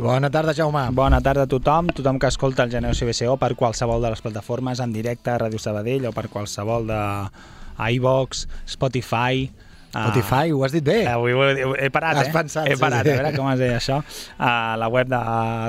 [0.00, 0.88] Bona tarda, Jaume.
[0.96, 4.80] Bona tarda a tothom, tothom que escolta el Generació BCO per qualsevol de les plataformes
[4.80, 7.00] en directe a Ràdio Sabadell o per qualsevol de
[7.98, 9.50] iVox, Spotify...
[9.92, 11.02] ah, Spotify, ho has dit bé.
[11.02, 12.32] Eh, avui ho he, he parat, Has eh?
[12.32, 13.12] pensat, he sí, parat, sí.
[13.12, 14.00] a veure com es deia això.
[14.40, 15.20] A la web de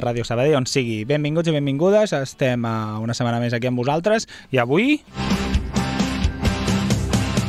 [0.07, 1.01] Ràdio Sabadell, on sigui.
[1.11, 5.01] Benvinguts i benvingudes, estem uh, una setmana més aquí amb vosaltres i avui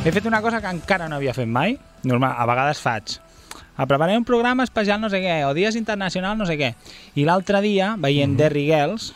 [0.03, 1.79] he fet una cosa que encara no havia fet mai.
[2.03, 3.21] Normal, a vegades faig.
[3.75, 6.73] A preparar un programa especial no sé què, o dies internacionals no sé què.
[7.17, 8.37] I l'altre dia, veient mm -hmm.
[8.37, 9.13] Derry Girls,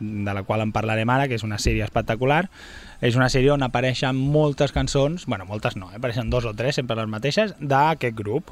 [0.00, 2.50] de la qual en parlarem ara, que és una sèrie espectacular,
[3.00, 5.96] és una sèrie on apareixen moltes cançons, bueno, moltes no, eh?
[5.96, 8.50] apareixen dos o tres, sempre les mateixes, d'aquest grup.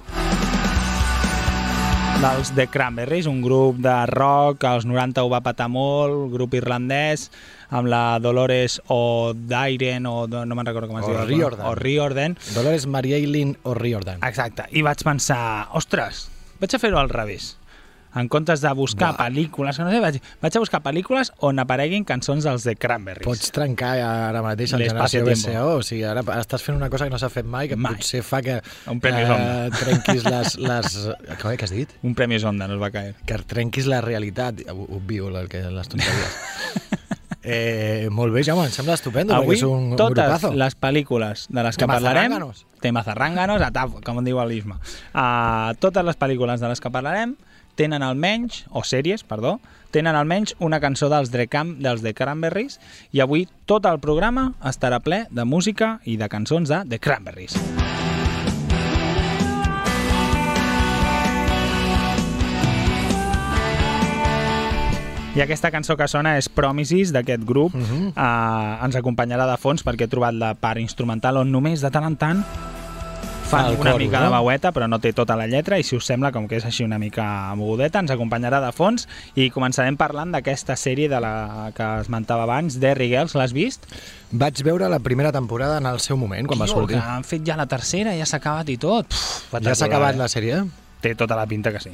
[2.22, 6.54] Dels The Cranberries, un grup de rock, que als 90 ho va patar molt, grup
[6.54, 7.30] irlandès,
[7.74, 11.18] amb la Dolores O'Dairen, o no me'n recordo com es diu.
[11.24, 11.66] O'Riordan.
[11.66, 12.38] O Riordan.
[12.54, 14.22] Dolores Maria Eileen O'Riordan.
[14.22, 16.28] Exacte, i vaig pensar, ostres,
[16.62, 17.56] vaig a fer-ho al revés.
[18.14, 19.24] En comptes de buscar Va.
[19.26, 23.26] pel·lícules, que no sé, vaig, vaig a buscar pel·lícules on apareguin cançons dels The Cranberries.
[23.26, 25.24] Pots trencar ara mateix el Generació.
[25.26, 27.98] BCO, o sigui, ara estàs fent una cosa que no s'ha fet mai, que Mai.
[27.98, 29.66] potser fa que Un premi Zonda.
[29.80, 30.54] trenquis les...
[30.62, 30.98] les...
[31.42, 31.98] Com que has dit?
[32.06, 33.16] Un premi Sonda no es va caer.
[33.26, 34.62] Que trenquis la realitat.
[34.70, 36.38] Obvio el que les tonteries.
[37.44, 40.52] eh, molt bé, Jaume, em sembla estupendo, Avui, perquè és un, totes grupazo.
[40.58, 42.38] les pel·lícules de les que parlarem...
[42.84, 44.76] Tema zarránganos, a com en diu l'Isma.
[45.14, 47.32] Uh, totes les pel·lícules de les que parlarem
[47.80, 49.58] tenen almenys, o sèries, perdó,
[49.94, 52.80] tenen almenys una cançó dels The, Cam, dels The Cranberries
[53.14, 57.56] i avui tot el programa estarà ple de música i de cançons de The Cranberries.
[65.34, 67.74] I aquesta cançó que sona és Promises d'aquest grup.
[67.74, 68.12] Uh -huh.
[68.14, 72.04] uh, ens acompanyarà de fons perquè he trobat la part instrumental on només de tant
[72.04, 72.44] en tant
[73.44, 74.24] fan el una coro, mica no?
[74.26, 76.64] de veueta, però no té tota la lletra, i si us sembla, com que és
[76.64, 81.70] així una mica mogudeta, ens acompanyarà de fons i començarem parlant d'aquesta sèrie de la
[81.74, 83.86] que esmentava abans, Derry Girls, l'has vist?
[84.32, 86.96] Vaig veure la primera temporada en el seu moment, quan va Tio, sortir.
[86.96, 89.06] que han fet ja la tercera, ja s'ha acabat i tot.
[89.08, 90.64] Pff, Ja s'ha acabat la sèrie?
[91.00, 91.90] Té tota la pinta que sí.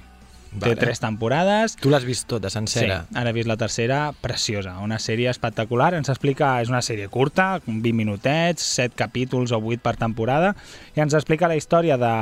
[0.53, 0.75] Vale.
[0.75, 3.05] Té tres temporades, Tu l'has vist tota, sencera?
[3.07, 7.07] Sí, ara he vist la tercera, preciosa, una sèrie espectacular, ens explica, és una sèrie
[7.13, 10.57] curta, 20 minutets, 7 capítols o 8 per temporada,
[10.97, 12.15] i ens explica la història de,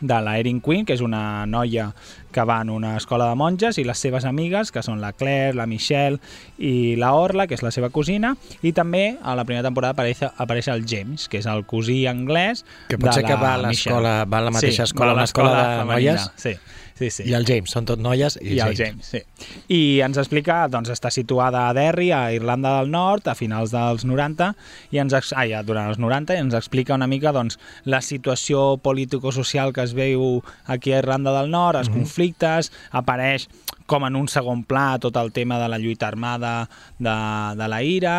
[0.00, 1.92] de la Erin Quinn, que és una noia
[2.34, 5.54] que va en una escola de monges, i les seves amigues, que són la Claire,
[5.54, 6.18] la Michelle
[6.58, 8.34] i la Orla, que és la seva cosina,
[8.66, 12.64] i també a la primera temporada apareix, apareix el James, que és el cosí anglès
[12.88, 15.14] Que de pot ser la que va a l'escola, va a la mateixa sí, escola,
[15.14, 16.56] a una escola de noies, Sí,
[16.94, 17.26] sí, sí.
[17.28, 19.20] i el James, són tot noies i, I el James, sí.
[19.74, 24.06] I ens explica, doncs, està situada a Derry, a Irlanda del Nord, a finals dels
[24.08, 24.52] 90,
[24.94, 28.76] i ens, ah, ja, durant els 90, i ens explica una mica, doncs, la situació
[28.82, 33.48] político-social que es veu aquí a Irlanda del Nord, els conflictes, apareix
[33.86, 37.16] com en un segon pla tot el tema de la lluita armada de,
[37.58, 38.16] de la ira,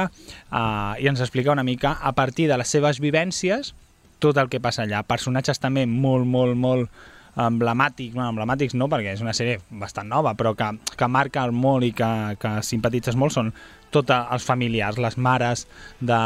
[0.51, 3.73] uh, i ens explica una mica, a partir de les seves vivències,
[4.19, 5.01] tot el que passa allà.
[5.07, 6.89] Personatges també molt, molt, molt
[7.35, 11.51] emblemàtics, bueno, emblemàtics no, perquè és una sèrie bastant nova, però que, que marca el
[11.55, 13.51] molt i que, que simpatitzes molt són
[13.95, 15.65] tots els familiars, les mares
[15.99, 16.19] de,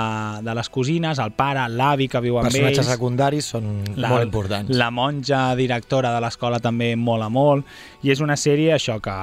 [0.45, 3.69] de les cosines, el pare, l'avi que viu amb Personatges ells, secundaris són
[3.99, 4.73] molt importants.
[4.73, 7.67] la monja directora de l'escola també mola molt
[8.05, 9.15] i és una sèrie això que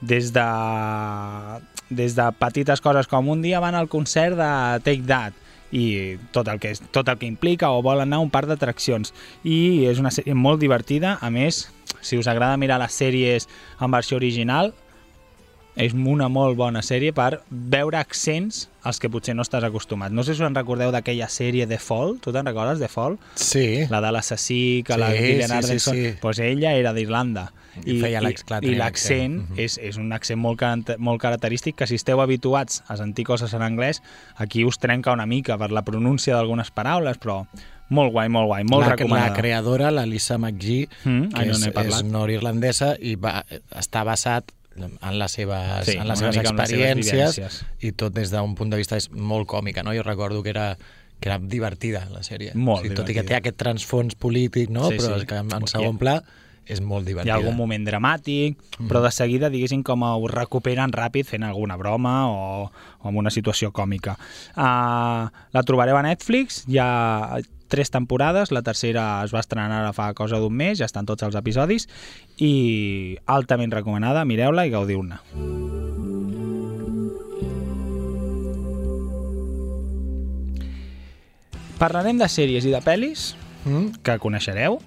[0.00, 0.48] des de,
[1.90, 4.50] des de petites coses com un dia van al concert de
[4.86, 8.30] Take That i tot el que, tot el que implica o volen anar a un
[8.30, 9.14] parc d'atraccions.
[9.44, 11.16] I és una sèrie molt divertida.
[11.20, 11.68] A més,
[12.00, 13.48] si us agrada mirar les sèries
[13.80, 14.74] en versió original
[15.80, 20.12] és una molt bona sèrie per veure accents als que potser no estàs acostumat.
[20.12, 23.18] No sé si us en recordeu d'aquella sèrie The Fall, tu te'n recordes, The Fall?
[23.34, 23.86] Sí.
[23.90, 25.94] La de l'assassí, que Sí, la Gillian sí, sí, Anderson...
[25.96, 26.12] sí.
[26.20, 27.50] Pues ella era d'Irlanda.
[27.86, 29.34] I feia i tenia l'accent l'accent.
[29.50, 29.58] Mhm.
[29.62, 30.62] és, és un accent molt,
[30.98, 34.02] molt característic que si esteu habituats a sentir coses en anglès,
[34.36, 37.44] aquí us trenca una mica per la pronúncia d'algunes paraules, però
[37.90, 39.28] molt guai, molt guai, molt la, recomanada.
[39.30, 43.44] la creadora, la Lisa McGee, Mm, que no és, és nord-irlandesa i va,
[43.78, 48.14] està basat en les seves, Sí, en les seves amb les seves experiències i tot
[48.14, 49.94] des d'un punt de vista és molt còmica, no?
[49.96, 50.76] Jo recordo que era
[51.20, 52.54] que era divertida, la sèrie.
[52.56, 54.86] Molt Tot i que té aquest transfons polític, no?
[54.88, 55.20] Sí, Però sí.
[55.20, 56.22] és que en, en Hi segon pla
[56.70, 57.34] és molt Hi divertida.
[57.34, 58.56] ha algun moment dramàtic,
[58.88, 62.70] però de seguida, diguéssim, com ho recuperen ràpid fent alguna broma o,
[63.02, 64.14] o amb una situació còmica.
[64.54, 67.40] Uh, la trobareu a Netflix, hi ha
[67.70, 71.24] tres temporades, la tercera es va estrenar ara fa cosa d'un mes, ja estan tots
[71.26, 71.88] els episodis,
[72.36, 75.22] i altament recomanada, mireu-la i gaudiu-ne.
[81.80, 83.30] Parlarem de sèries i de pel·lis
[83.64, 84.00] Mm?
[84.02, 84.78] que coneixereu,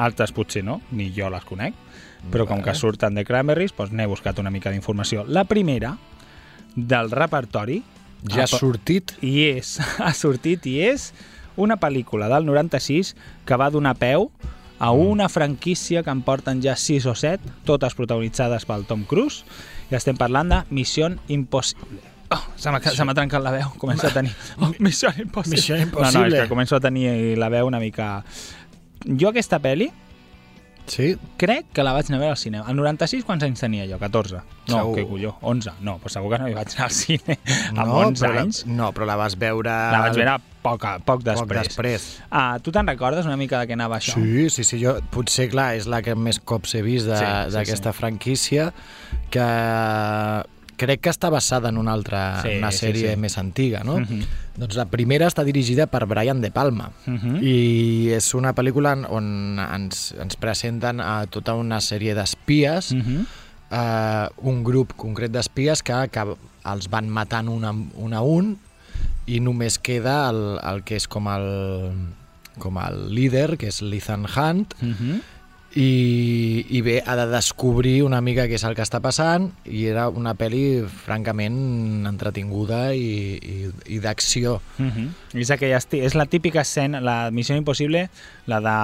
[0.00, 1.76] altres potser no, ni jo les conec,
[2.32, 5.24] però com que surten de Cranberries, doncs n'he buscat una mica d'informació.
[5.28, 5.96] La primera,
[6.74, 7.82] del repertori,
[8.20, 11.06] Ja ha sortit i és, ha sortit i és
[11.60, 13.14] una pel·lícula del 96
[13.46, 14.30] que va donar peu
[14.80, 19.44] a una franquícia que en porten ja 6 o 7, totes protagonitzades pel Tom Cruise,
[19.92, 22.00] i estem parlant de Missió Impossible.
[22.30, 24.32] Oh, se m'ha trencat la veu, començo a tenir...
[24.62, 25.58] Oh, Missió Impossible.
[25.58, 26.36] Missió No, no, Impossible.
[26.36, 28.22] és que començo a tenir la veu una mica...
[29.04, 29.90] Jo aquesta pel·li
[30.90, 31.12] Sí?
[31.38, 32.64] crec que la vaig anar a veure al cinema.
[32.66, 33.96] Al 96 quants anys tenia jo?
[34.00, 34.40] 14?
[34.66, 34.94] No, Segur.
[34.96, 35.36] què colló?
[35.46, 35.76] 11?
[35.86, 37.36] No, però segur que no hi vaig anar al cine
[37.76, 38.62] amb no, 11 però anys.
[38.66, 39.70] La, no, però la vas veure...
[39.94, 40.34] La vaig veure
[40.64, 41.68] poc, poc poc després.
[41.70, 42.08] després.
[42.28, 44.18] Ah, tu te'n recordes una mica de què anava això?
[44.18, 47.54] Sí, sí, sí, jo potser, clar, és la que més cops he vist Sí, sí,
[47.54, 47.98] d'aquesta sí.
[48.02, 48.72] franquícia,
[49.30, 49.46] que
[50.80, 53.18] crec que està basada en una altra Sí, una sí, sèrie sí.
[53.20, 53.98] més antiga, no?
[54.00, 54.22] Mhm.
[54.60, 57.38] Doncs la primera està dirigida per Brian De Palma Mhm.
[57.44, 63.26] i és una pel·lícula on ens, ens presenten a tota una sèrie d'espies, Mhm.
[63.70, 66.24] eh, un grup concret d'espies que, que
[66.64, 68.58] els van matant un a un, a un
[69.26, 71.92] i només queda el, el que és com el,
[72.58, 75.20] com el líder, que és l'Ethan Hunt, Mhm.
[75.76, 79.84] I, i bé, ha de descobrir una mica què és el que està passant i
[79.86, 84.58] era una pel·li francament entretinguda i, i, i d'acció.
[84.78, 85.06] Mhm.
[85.38, 88.08] És, aquella és la típica escena, la Missió Impossible,
[88.50, 88.76] la de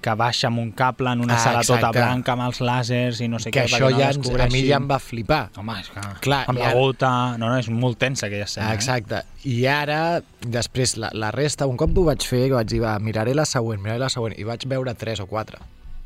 [0.00, 3.26] que baixa amb un cable en una Ah, sala tota blanca amb els làsers i
[3.28, 3.64] no sé que què.
[3.66, 5.50] això perquè no ja ens, a mi ja em va flipar.
[5.60, 6.00] Home, és que...
[6.24, 7.10] Clar, amb la ara- gota...
[7.36, 8.70] No, no, és molt tensa aquella escena.
[8.70, 9.20] Ah, exacte.
[9.44, 13.34] I ara, després, la, la resta, un cop ho vaig fer, vaig dir, va, miraré
[13.36, 15.60] la següent, miraré la següent, i vaig veure tres o quatre.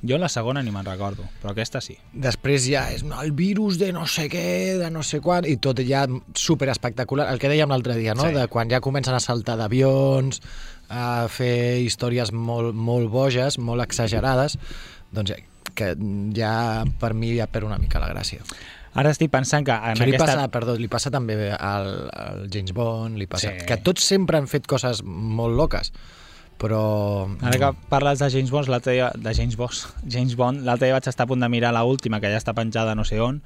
[0.05, 1.95] Jo la segona ni me'n recordo, però aquesta sí.
[2.13, 5.57] Després ja és no, el virus de no sé què, de no sé quan, i
[5.57, 6.05] tot ja
[6.37, 7.31] super espectacular.
[7.33, 8.27] El que dèiem l'altre dia, no?
[8.29, 8.35] Sí.
[8.37, 10.43] De quan ja comencen a saltar d'avions,
[10.93, 14.59] a fer històries molt, molt boges, molt exagerades,
[15.15, 15.41] doncs ja-
[15.75, 15.95] que
[16.37, 18.45] ja per mi ja perd una mica la gràcia.
[18.95, 20.37] Ara estic pensant que en Això li aquesta...
[20.37, 23.51] passa, perdó, li passa també al, al James Bond, li passa...
[23.57, 23.65] Sí.
[23.67, 25.91] Que tots sempre han fet coses molt loques,
[26.61, 27.29] però...
[27.43, 30.97] Ara que parles de James Bond, l'altre dia, de James Bond, James Bond, l'altre dia
[30.99, 33.41] vaig estar a punt de mirar la última, que ja està penjada no sé on,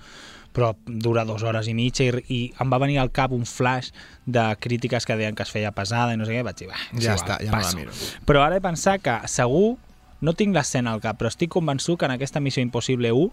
[0.52, 3.90] però dura dues hores i mitja i, i em va venir al cap un flash
[4.26, 6.78] de crítiques que deien que es feia pesada i no sé què, vaig dir, va,
[6.94, 7.76] Ja igual, està, ja no la passo.
[7.76, 7.92] miro.
[8.26, 9.76] Però ara he pensat que segur,
[10.24, 13.30] no tinc l'escena al cap, però estic convençut que en aquesta Missió Impossible 1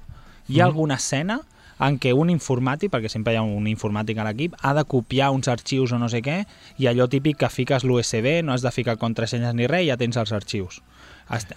[0.54, 1.40] hi ha alguna escena
[1.80, 5.32] en què un informàtic, perquè sempre hi ha un informàtic a l'equip, ha de copiar
[5.36, 6.46] uns arxius o no sé què,
[6.80, 10.16] i allò típic que fiques l'USB, no has de ficar contrasenyes ni res, ja tens
[10.18, 10.82] els arxius.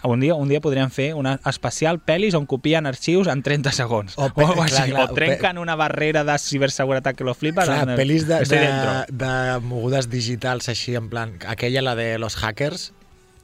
[0.02, 4.14] Un dia, un dia podríem fer una especial pel·lis on copien arxius en 30 segons.
[4.16, 7.34] O O, pe- algo clar, així, clar, o trenquen una barrera de ciberseguretat que lo
[7.34, 7.66] flipa.
[7.68, 8.94] Clar, pel·lis de, de, dentro.
[9.12, 12.94] de mogudes digitals així, en plan, aquella, la de los hackers,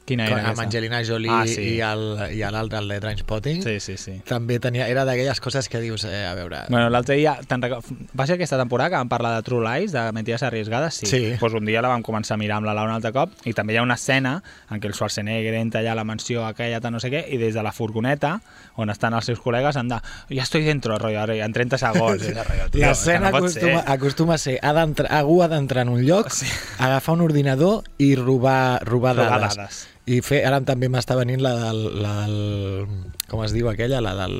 [0.04, 0.58] Quina era amb?
[0.60, 1.62] Angelina Jolie Ah, sí.
[1.76, 2.18] i el-
[2.52, 3.62] l'altre, el, de Trainspotting.
[3.62, 4.20] Sí, sí, sí.
[4.28, 6.58] També tenia, era d'aquelles coses que dius, eh, a veure...
[6.68, 10.42] Bueno, l'altre dia, va ser aquesta temporada que vam parlar de True Lies, de Mentides
[10.42, 10.94] Arriesgades?
[10.94, 11.06] Sí.
[11.06, 11.22] Sí.
[11.40, 13.54] Pues un dia la vam començar a mirar amb la Laura un altre cop i
[13.54, 16.80] també hi ha una escena en què el Schwarzenegger entra allà a la mansió aquella,
[16.90, 18.40] no sé què, i des de la furgoneta,
[18.76, 20.02] on estan els seus col·legues, han de...
[20.28, 22.22] Ja estoy dentro, rotllo, ara, en 30 segons.
[22.74, 23.90] Tio, L'escena no acostuma, ser.
[23.96, 24.70] acostuma a ser ha
[25.18, 26.46] algú ha d'entrar en un lloc, Sí.
[26.78, 29.56] agafar un ordinador i robar, robar, Robar dades.
[29.56, 29.88] dades.
[30.04, 32.14] I fer, ara també m'està venint la del, la.
[33.30, 34.00] Com es diu aquella?
[34.04, 34.34] La del,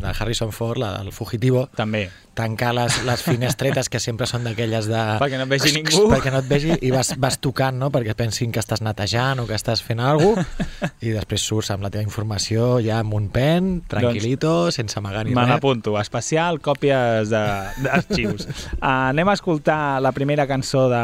[0.00, 1.68] del Harrison Ford, la del Fugitivo.
[1.78, 2.08] També.
[2.38, 4.98] Tancar les, les finestretes que sempre són d'aquelles de...
[5.18, 6.04] Perquè no et vegi ningú.
[6.10, 7.88] Perquè no et vegi i vas, vas tocant, no?
[7.94, 11.82] Perquè pensin que estàs netejant o que estàs fent alguna cosa i després surts amb
[11.82, 15.50] la teva informació ja amb un pen, tranquil·lito, sense amagar ni Me res.
[15.54, 15.96] n'apunto.
[16.00, 18.46] Especial còpies de- d'arxius.
[18.46, 21.02] uh, anem a escoltar la primera cançó de,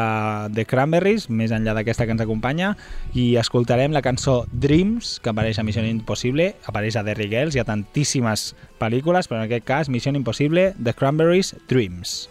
[0.55, 2.73] de Cranberries, més enllà d'aquesta que ens acompanya,
[3.13, 7.63] i escoltarem la cançó Dreams, que apareix a Missió Impossible, apareix a Derry Girls, hi
[7.63, 11.55] ha tantíssimes pel·lícules, però en aquest cas Missió Impossible, The Cranberries.
[11.69, 12.25] Dreams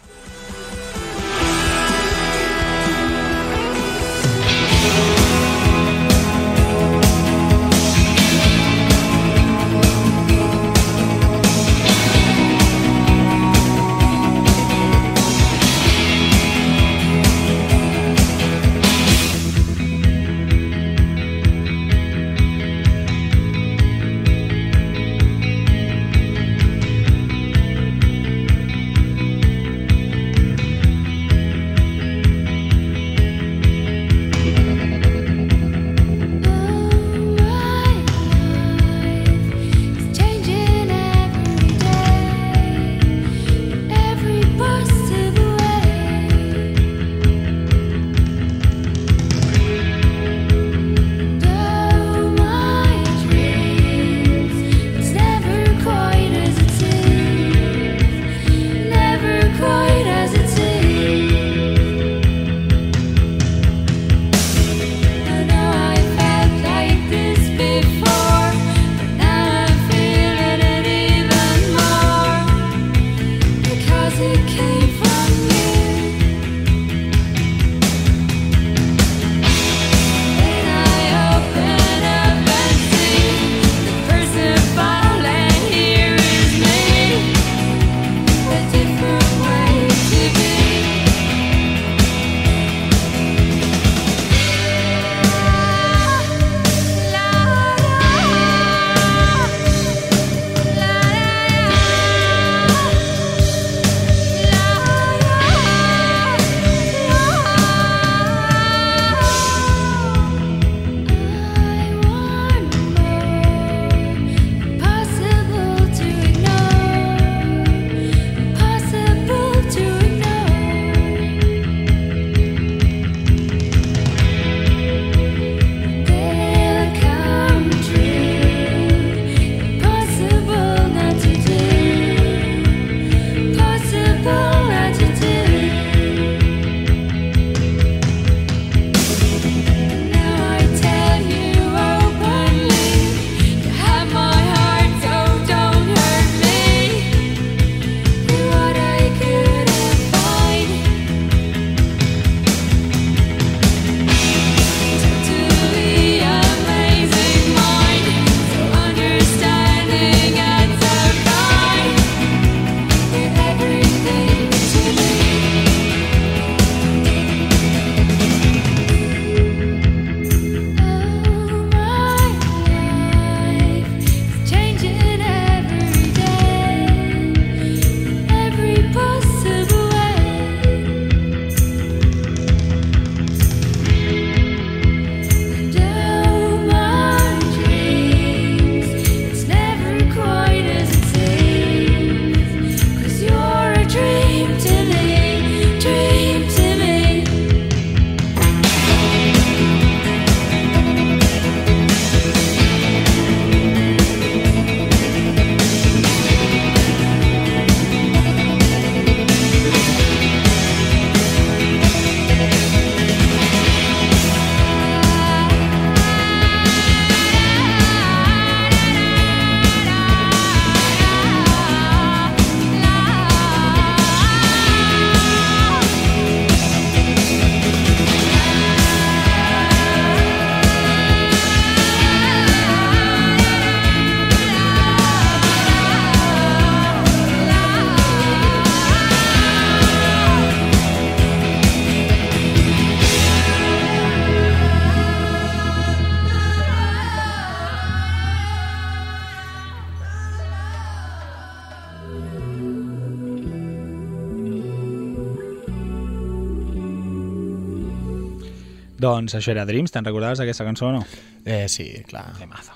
[259.14, 261.06] Doncs això era Dreams, te'n recordaves d'aquesta cançó o no?
[261.44, 262.26] Eh, sí, clar.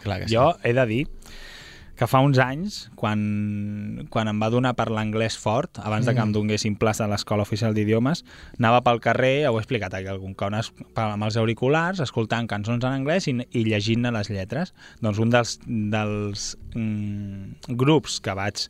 [0.04, 0.34] clar que sí.
[0.36, 1.04] Jo he de dir
[1.98, 6.22] que fa uns anys, quan, quan em va donar per l'anglès fort, abans de que
[6.22, 8.22] em donguessin plaça a l'Escola Oficial d'Idiomes,
[8.60, 13.00] anava pel carrer, ho he explicat aquí algun cop, amb els auriculars, escoltant cançons en
[13.00, 14.70] anglès i, i llegint-ne les lletres.
[15.02, 18.68] Doncs un dels, dels mm, grups que vaig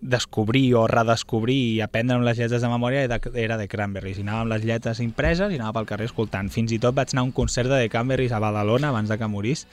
[0.00, 4.24] descobrir o redescobrir i aprendre amb les lletres de memòria era, era de Cranberries i
[4.24, 6.48] anava amb les lletres impreses i anava pel carrer escoltant.
[6.52, 9.18] Fins i tot vaig anar a un concert de The Cranberries a Badalona abans de
[9.20, 9.66] que morís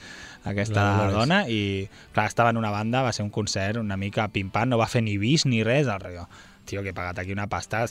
[0.44, 4.28] aquesta La dona i clar, estava en una banda, va ser un concert una mica
[4.28, 6.28] pimpant, no va fer ni bis ni res al rotllo.
[6.68, 7.86] Tio, que he pagat aquí una pasta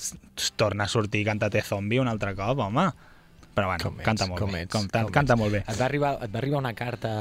[0.56, 2.92] torna a sortir i canta-te Zombie un altre cop, home.
[3.58, 4.60] Però bueno, Com ets, canta molt com bé.
[4.68, 5.40] ets, com, com canta ets.
[5.42, 5.64] molt bé.
[5.66, 7.12] Et va arribar, et va arribar una carta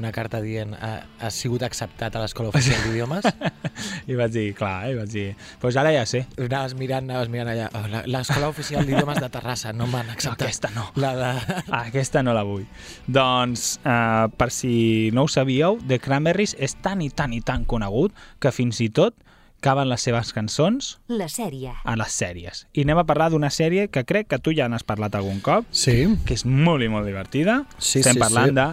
[0.00, 3.28] una carta dient ha, has sigut acceptat a l'Escola Oficial d'Idiomes?
[4.08, 6.22] I vaig dir, clar, i vaig dir, doncs pues ara ja sé.
[6.40, 7.68] anaves mirant, anaves mirant allà.
[7.76, 10.46] Oh, la- L'Escola Oficial d'Idiomes de Terrassa no m'han acceptat.
[10.48, 10.88] aquesta no.
[10.96, 11.30] La de...
[11.84, 12.64] Aquesta no la vull.
[13.06, 17.64] Doncs, eh, per si no ho sabíeu, The Cranberries és tan i tan i tan
[17.68, 19.14] conegut que fins i tot
[19.60, 21.72] caben les seves cançons La sèrie.
[21.84, 22.66] a les sèries.
[22.74, 25.64] I anem a parlar d'una sèrie que crec que tu ja n'has parlat algun cop,
[25.70, 26.06] Sí.
[26.24, 27.64] que és molt i molt divertida.
[27.78, 28.54] Sí, Estem sí, parlant sí.
[28.54, 28.66] de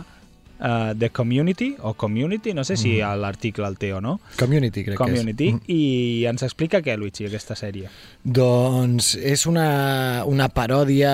[0.59, 4.97] uh, The Community, o Community, no sé si l'article el té o no, Community, crec
[4.97, 5.61] Community, que és.
[5.61, 5.73] Mm.
[5.73, 7.89] i ens explica què, Luigi, aquesta sèrie.
[8.23, 11.11] Doncs és una, una paròdia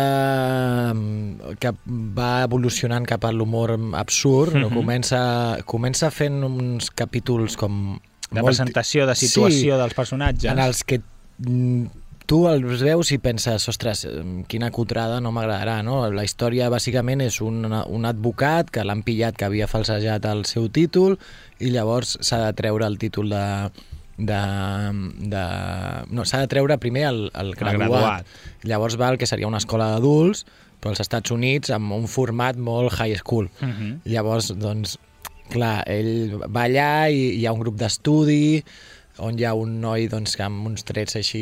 [0.93, 4.53] mm, que va evolucionant cap a l'humor absurd.
[4.55, 4.69] no?
[4.69, 4.75] Mhm.
[4.75, 5.21] comença,
[5.65, 7.99] comença fent uns capítols com...
[8.31, 10.51] De molt- presentació, de situació Sí, dels personatges.
[10.51, 11.01] en els que
[11.39, 11.85] mm,
[12.25, 14.05] tu els veus i penses, ostres,
[14.47, 16.09] quina cutrada, no m'agradarà, no?
[16.09, 20.69] La història bàsicament és un, un advocat que l'han pillat que havia falsejat el seu
[20.71, 21.17] títol
[21.59, 23.45] i llavors s'ha de treure el títol de...
[24.21, 24.39] de,
[25.33, 25.43] de
[26.13, 27.89] no, s'ha de treure primer el, el graduat.
[27.89, 28.25] graduat.
[28.63, 30.45] Llavors va al que seria una escola d'adults,
[30.79, 33.49] però als Estats Units amb un format molt high school.
[33.61, 34.01] Mhm.
[34.05, 34.97] Llavors, doncs,
[35.53, 38.63] clar, ell va allà i hi ha un grup d'estudi
[39.21, 41.41] on hi ha un noi doncs, que amb uns trets així...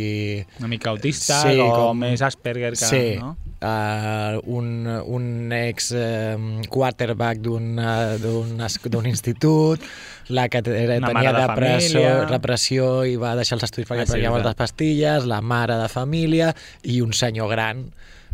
[0.59, 2.81] Una mica autista Sí, o com- més Asperger que...
[2.89, 3.35] sí, No?
[3.61, 6.35] uh, un, un ex eh,
[6.67, 9.85] quarterback d'un uh, d'un institut,
[10.33, 14.33] la que tenia de depressió, repressió i va deixar els estudis perquè Ah, sí, prenia
[14.33, 16.51] moltes pastilles, la mare de família
[16.83, 17.85] i un senyor gran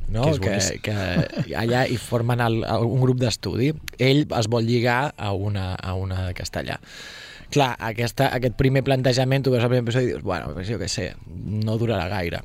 [0.09, 0.25] no?
[0.39, 0.95] Que és que,
[1.47, 3.71] que allà hi formen el, el, un grup d'estudi.
[3.97, 6.79] Ell es vol lligar a una, a una de castellà.
[7.53, 10.89] Clar, aquesta, aquest primer plantejament, tu veus el primer episodi i dius, bueno, jo què
[10.91, 12.41] sé, no durarà gaire.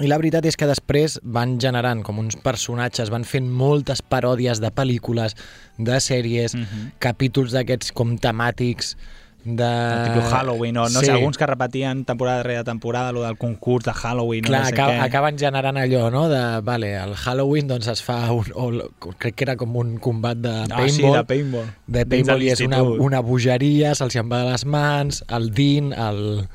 [0.00, 4.62] I la veritat és que després van generant com uns personatges, van fent moltes paròdies
[4.62, 5.34] de pel·lícules,
[5.76, 6.94] de sèries, Mhm.
[6.98, 8.94] capítols d'aquests com temàtics
[9.44, 9.64] de...
[9.64, 11.06] El tipus Halloween, o no sí.
[11.06, 14.74] sé, alguns que repetien temporada rere temporada, lo del concurs de Halloween, Clar, no sé
[14.74, 15.00] acaba, què.
[15.08, 16.28] acaben generant allò, no?
[16.28, 18.70] De, vale, el Halloween doncs es fa un, o,
[19.18, 20.90] crec que era com un combat de Ah, paintball.
[20.90, 21.72] sí, de paintball.
[21.86, 25.92] de paintball i és una, una bogeria, se'ls en va de les mans, el Dean,
[25.92, 26.46] el,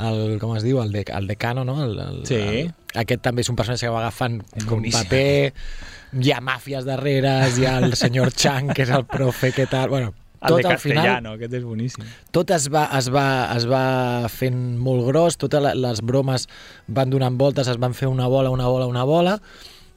[0.00, 1.82] el com es diu, el, de, el decano, no?
[1.84, 2.40] El, el, Sí.
[2.40, 2.72] el,
[3.04, 5.04] aquest també és un personatge que va agafant com boníssim.
[5.04, 5.52] paper,
[6.24, 9.90] hi ha màfies darrere, hi ha el senyor Chang, que és el profe, que tal...
[9.92, 12.06] Bueno, El tot de al final castellano, aquest és boníssim.
[12.32, 13.26] tot es va, es va,
[13.56, 16.46] es va fent molt gros, totes les bromes
[16.88, 19.36] van donant voltes, es van fer una bola, una bola, una bola,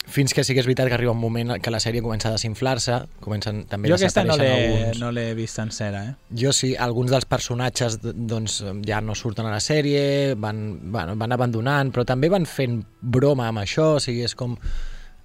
[0.03, 2.33] fins que sí que és veritat que arriba un moment que la sèrie comença a
[2.35, 6.15] desinflar-se, comencen també Jo a aquesta no l'he no l'he vist sencera, eh?
[6.43, 11.31] Jo sí, alguns dels personatges doncs, ja no surten a la sèrie, van, bueno, van
[11.31, 14.57] abandonant, però també van fent broma amb això, o sigui, és com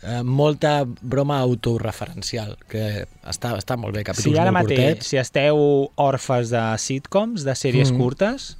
[0.02, 5.06] eh, molta broma autoreferencial, que està, està molt bé, capítols Si ara molt mateix, curtets.
[5.12, 7.98] si esteu orfes de sitcoms, de sèries Mm.
[7.98, 8.58] curtes,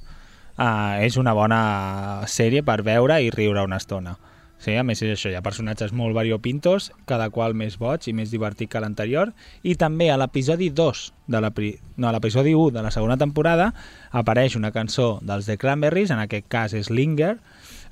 [0.57, 4.17] uh, és una bona sèrie per veure i riure una estona.
[4.59, 8.13] Sí, a més és això, hi ha personatges molt variopintos, cada qual més boig i
[8.13, 9.31] més divertit que l'anterior,
[9.63, 11.79] i també a l'episodi 2, de la pri...
[11.95, 13.73] no, a l'episodi 1 de la segona temporada,
[14.11, 17.37] apareix una cançó dels The Cranberries, en aquest cas és Linger,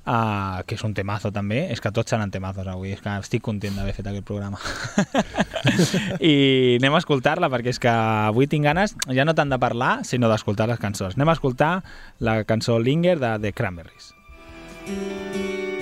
[0.07, 3.43] uh, que és un temazo també, és que tots seran temazos avui, és que estic
[3.45, 4.59] content d'haver fet aquest programa.
[6.31, 9.99] I anem a escoltar-la perquè és que avui tinc ganes ja no tant de parlar,
[10.07, 11.19] sinó d'escoltar les cançons.
[11.19, 11.73] Anem a escoltar
[12.23, 14.13] la cançó Linger de The Cranberries.
[14.87, 15.76] met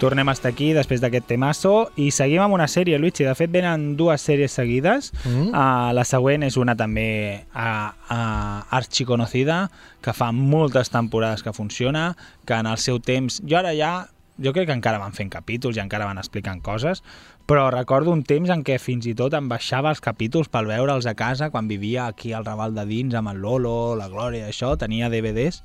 [0.00, 3.26] Tornem a estar aquí després d'aquest temasso i seguim amb una sèrie, Luigi.
[3.28, 5.10] De fet, venen dues sèries seguides.
[5.26, 5.50] Mm.
[5.50, 7.10] Uh, la següent és una també
[7.52, 9.66] uh, uh, arxiconocida,
[10.00, 12.14] que fa moltes temporades que funciona,
[12.48, 13.42] que en el seu temps...
[13.44, 13.92] Jo ara ja...
[14.40, 17.02] Jo crec que encara van fent capítols i encara van explicant coses,
[17.50, 21.08] però recordo un temps en què fins i tot em baixava els capítols per veure'ls
[21.10, 24.76] a casa quan vivia aquí al Raval de dins amb el Lolo, la Glòria, això,
[24.78, 25.58] tenia DVDs.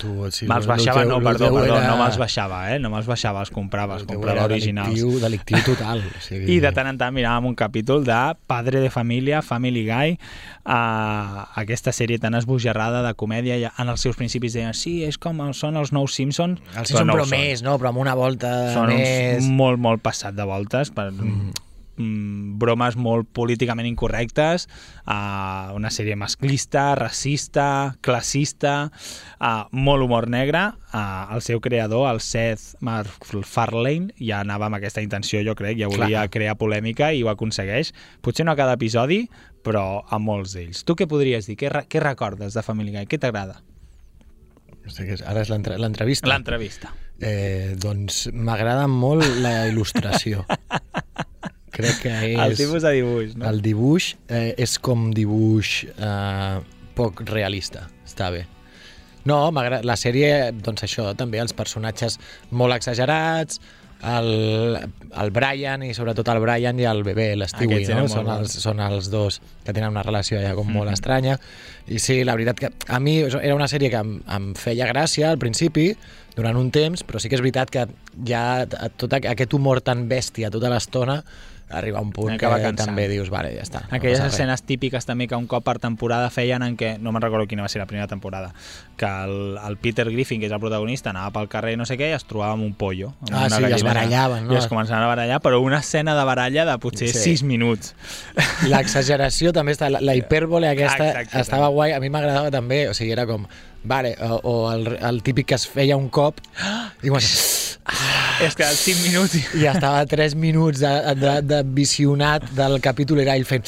[0.00, 2.78] Tu, sí, me'ls baixava, teu- no, perdó, perdó, era- no me'ls baixava, eh?
[2.80, 4.88] No me'ls baixava, els comprava, els comprava originals.
[4.96, 6.00] Delictiu, delictiu total.
[6.08, 9.84] O sigui, I de tant en tant miràvem un capítol de Padre de Família, Family
[9.90, 10.16] Guy,
[10.66, 15.18] uh, aquesta sèrie tan esbojarrada de comèdia, i en els seus principis deien sí, és
[15.18, 17.38] com són els nous Simpsons, Els Simpson, no però, ho són.
[17.38, 17.76] més, no?
[17.80, 19.40] Però amb una volta Són més...
[19.40, 21.65] uns molt, molt passat de voltes per mm.
[21.96, 24.66] Bromes molt políticament incorrectes,
[25.06, 28.90] uh, una sèrie masclista, racista, classista,
[29.40, 30.66] uh, molt humor negre.
[30.92, 35.88] Uh, el seu creador, el Seth MacFarlane, ja anava amb aquesta intenció, jo crec, ja
[35.92, 36.30] volia Clar.
[36.30, 37.92] crear polèmica i ho aconsegueix.
[38.20, 39.24] Potser no a cada episodi,
[39.64, 40.84] però a molts d'ells.
[40.86, 41.56] Tu què podries dir?
[41.60, 43.08] Què, què recordes de Family Guy?
[43.10, 43.62] Què t'agrada?
[44.86, 46.28] No sé què és, ara és l'entre- l'entrevista.
[46.30, 46.92] L'entrevista.
[47.18, 50.44] Eh, doncs m'agrada molt la il·lustració.
[51.76, 52.38] Crec que és...
[52.40, 53.48] El tipus de dibuix, no?
[53.50, 56.60] El dibuix eh, és com dibuix eh,
[56.96, 57.86] poc realista.
[58.06, 58.46] Està bé.
[59.26, 62.16] No, la sèrie, doncs això, també els personatges
[62.54, 63.58] molt exagerats,
[64.06, 64.76] el,
[65.16, 68.04] el Brian i sobretot el Brian i el bebè, l'Stewie, no?
[68.12, 68.42] són, bons.
[68.44, 70.94] els, són els dos que tenen una relació ja com molt Mhm.
[70.98, 71.38] estranya
[71.88, 75.30] i sí, la veritat que a mi era una sèrie que em, em feia gràcia
[75.32, 75.88] al principi
[76.36, 77.86] durant un temps, però sí que és veritat que
[78.28, 81.22] ja tot aqu- aquest humor tan bèstia tota l'estona
[81.68, 82.88] arriba un punt Acaba que cansant.
[82.90, 83.80] també dius, vale, ja està.
[83.90, 84.32] no Aquelles res.
[84.34, 87.62] escenes típiques també que un cop per temporada feien en què, no me'n recordo quina
[87.62, 88.52] va ser la primera temporada,
[88.96, 91.96] que el, el Peter Griffin, que és el protagonista, anava pel carrer i no sé
[91.98, 93.14] què i es trobava amb un pollo.
[93.22, 93.88] amb Ah, una sí, i es gallina.
[93.94, 94.54] barallaven, no?
[94.54, 97.18] I es començaven a barallar, però una escena de baralla de potser Sí.
[97.36, 97.94] 6 minuts.
[98.68, 102.94] L'exageració també està, la, la hipèrbole aquesta Exacte, estava guai, a mi m'agradava també, o
[102.94, 103.46] sigui, era com,
[103.86, 106.42] vale, o, o el, el típic que es feia un cop
[107.02, 107.54] i comença,
[108.42, 109.36] És que als 5 minuts...
[109.54, 113.64] i ja estava 3 minuts de, de, de visionat del capítol era ell fent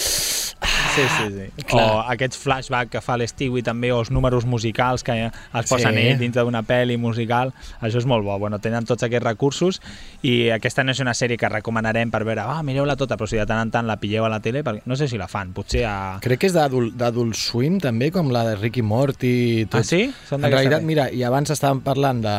[0.95, 1.65] Sí, sí, sí.
[1.67, 1.85] Clar.
[1.85, 6.07] O aquests flashback que fa l'Stewie també, o els números musicals que els posen Sí.
[6.09, 8.39] ell dintre d'una pel·li musical, això és molt bo.
[8.39, 9.81] Bueno, tenen tots aquests recursos
[10.23, 13.37] i aquesta no és una sèrie que recomanarem per veure, ah, mireu-la tota, però si
[13.37, 15.53] de tant en tant la pilleu a la tele, perquè no sé si la fan,
[15.53, 16.19] potser a...
[16.23, 19.81] Crec que és d'adult Swim també, com la de Ricky Morty i tot.
[19.81, 20.11] Ah, sí?
[20.29, 22.37] Són en realitat, mira, i abans estàvem parlant de,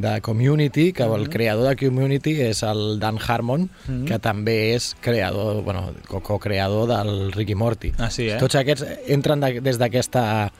[0.00, 4.06] de Community, que el creador de Community és el Dan Harmon, Mhm.
[4.06, 7.91] que també és creador, bueno, co- co-creador del Ricky Morty.
[7.98, 8.38] Ah, sí, eh?
[8.40, 10.50] Tots aquests entren de, des d'aquesta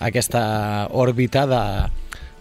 [0.00, 1.62] aquesta òrbita de,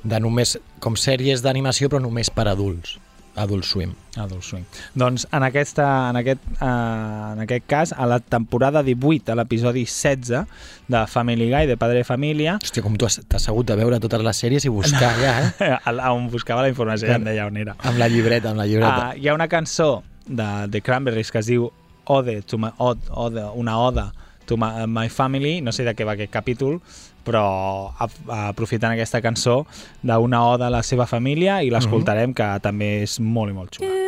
[0.08, 2.98] de només com sèries d'animació però només per adults,
[3.40, 3.92] Adult Swim.
[4.20, 4.64] Adult Swing.
[5.00, 9.86] Doncs en, aquesta, en, aquest, eh, en aquest cas, a la temporada 18, a l'episodi
[9.86, 10.46] 16
[10.92, 14.00] de Family Guy, de Padre de Família, Hòstia, com tu has- t'has hagut de veure
[14.04, 15.78] totes les sèries i buscar ja, eh?
[16.12, 17.76] on buscava la informació ja em deia on era.
[17.84, 19.12] Amb la llibreta, amb la llibreta.
[19.12, 21.70] Ah, hi ha una cançó de The Cranberries que es diu
[22.10, 24.10] Ode, to my, Ode, Ode una oda
[24.50, 26.80] to my, my Family, no sé de què va aquest capítol,
[27.26, 27.46] però
[28.00, 29.62] aprofitant aquesta cançó
[30.02, 33.99] d'una oda a la seva família i l'escoltarem, que també és molt i molt xula.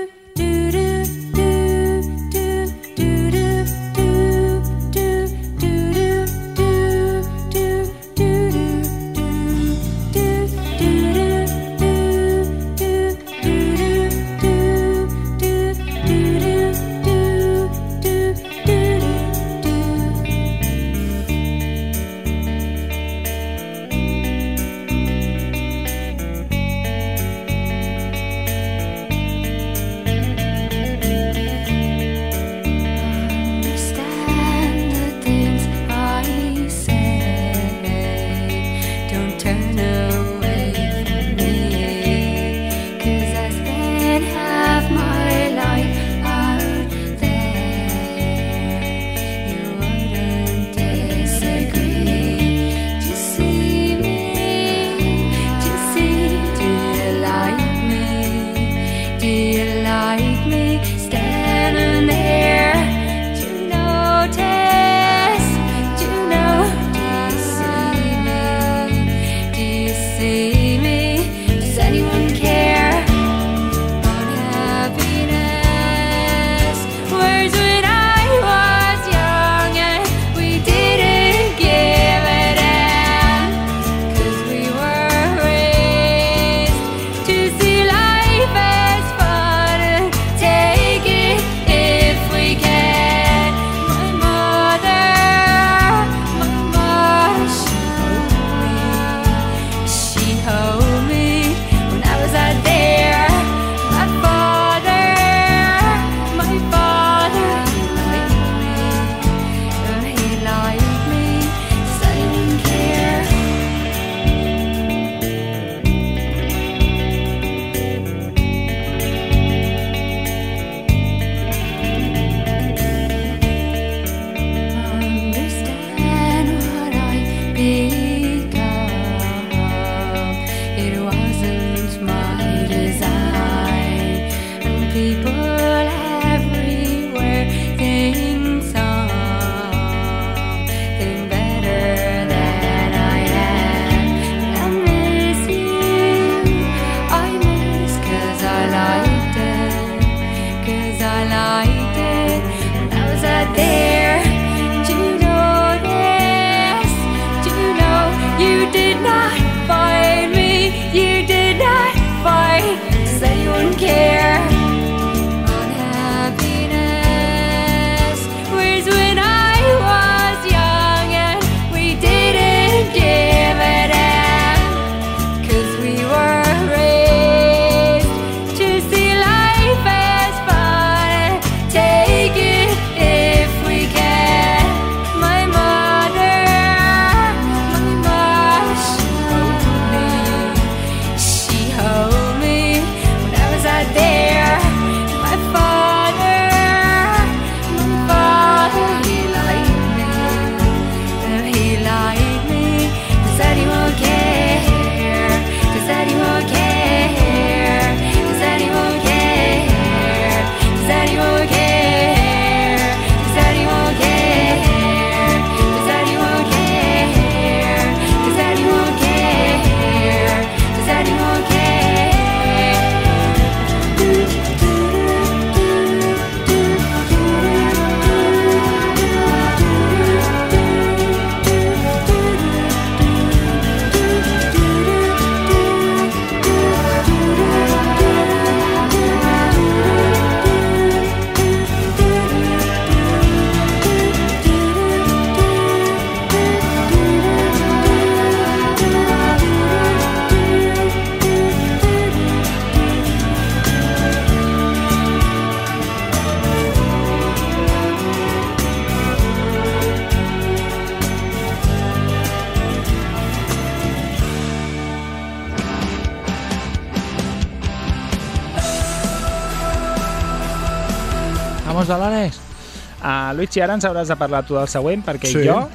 [273.51, 275.43] Luigi, ara ens hauràs de parlar tu del següent, perquè Sí.
[275.45, 275.67] jo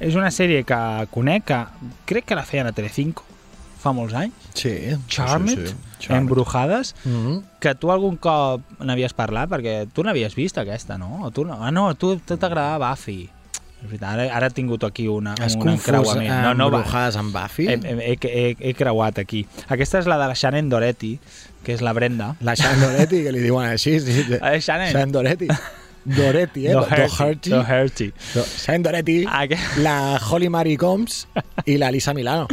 [0.00, 1.64] és una sèrie que conec, que
[2.06, 3.22] crec que la feien a Telecinco
[3.78, 4.96] fa molts anys, Sí.
[5.08, 5.74] Charmed, Sí, sí.
[6.00, 6.22] Charmed.
[6.22, 7.42] Embrujades, Mm -hmm.
[7.60, 11.22] que tu algun cop n'havies parlat, perquè tu n'havies vist aquesta, no?
[11.24, 11.62] O tu no?
[11.64, 13.30] Ah, no, tu tu t'agradava Buffy.
[13.82, 16.42] És veritat, ara, ara he tingut aquí una, Has un encreuament.
[16.42, 16.66] No, no.
[16.68, 17.66] Embrujades amb Buffy?
[17.68, 19.46] He, he, he, he creuat aquí.
[19.68, 21.20] Aquesta és la de la Shannon Doretti,
[21.62, 22.34] que és la Brenda.
[22.40, 24.00] La Shannon Doretti, que li diuen així.
[24.00, 24.38] Sí, sí.
[24.60, 24.88] Shannon.
[24.90, 25.48] Shannon Doretti.
[26.04, 26.72] Doretti, eh?
[26.72, 27.08] Doherty.
[27.18, 27.50] Doherty.
[27.50, 28.08] Doherty.
[28.34, 31.26] Do- Shannon Doretti, Aqu- la Holly Mary Combs
[31.66, 32.46] i la Lisa Milano.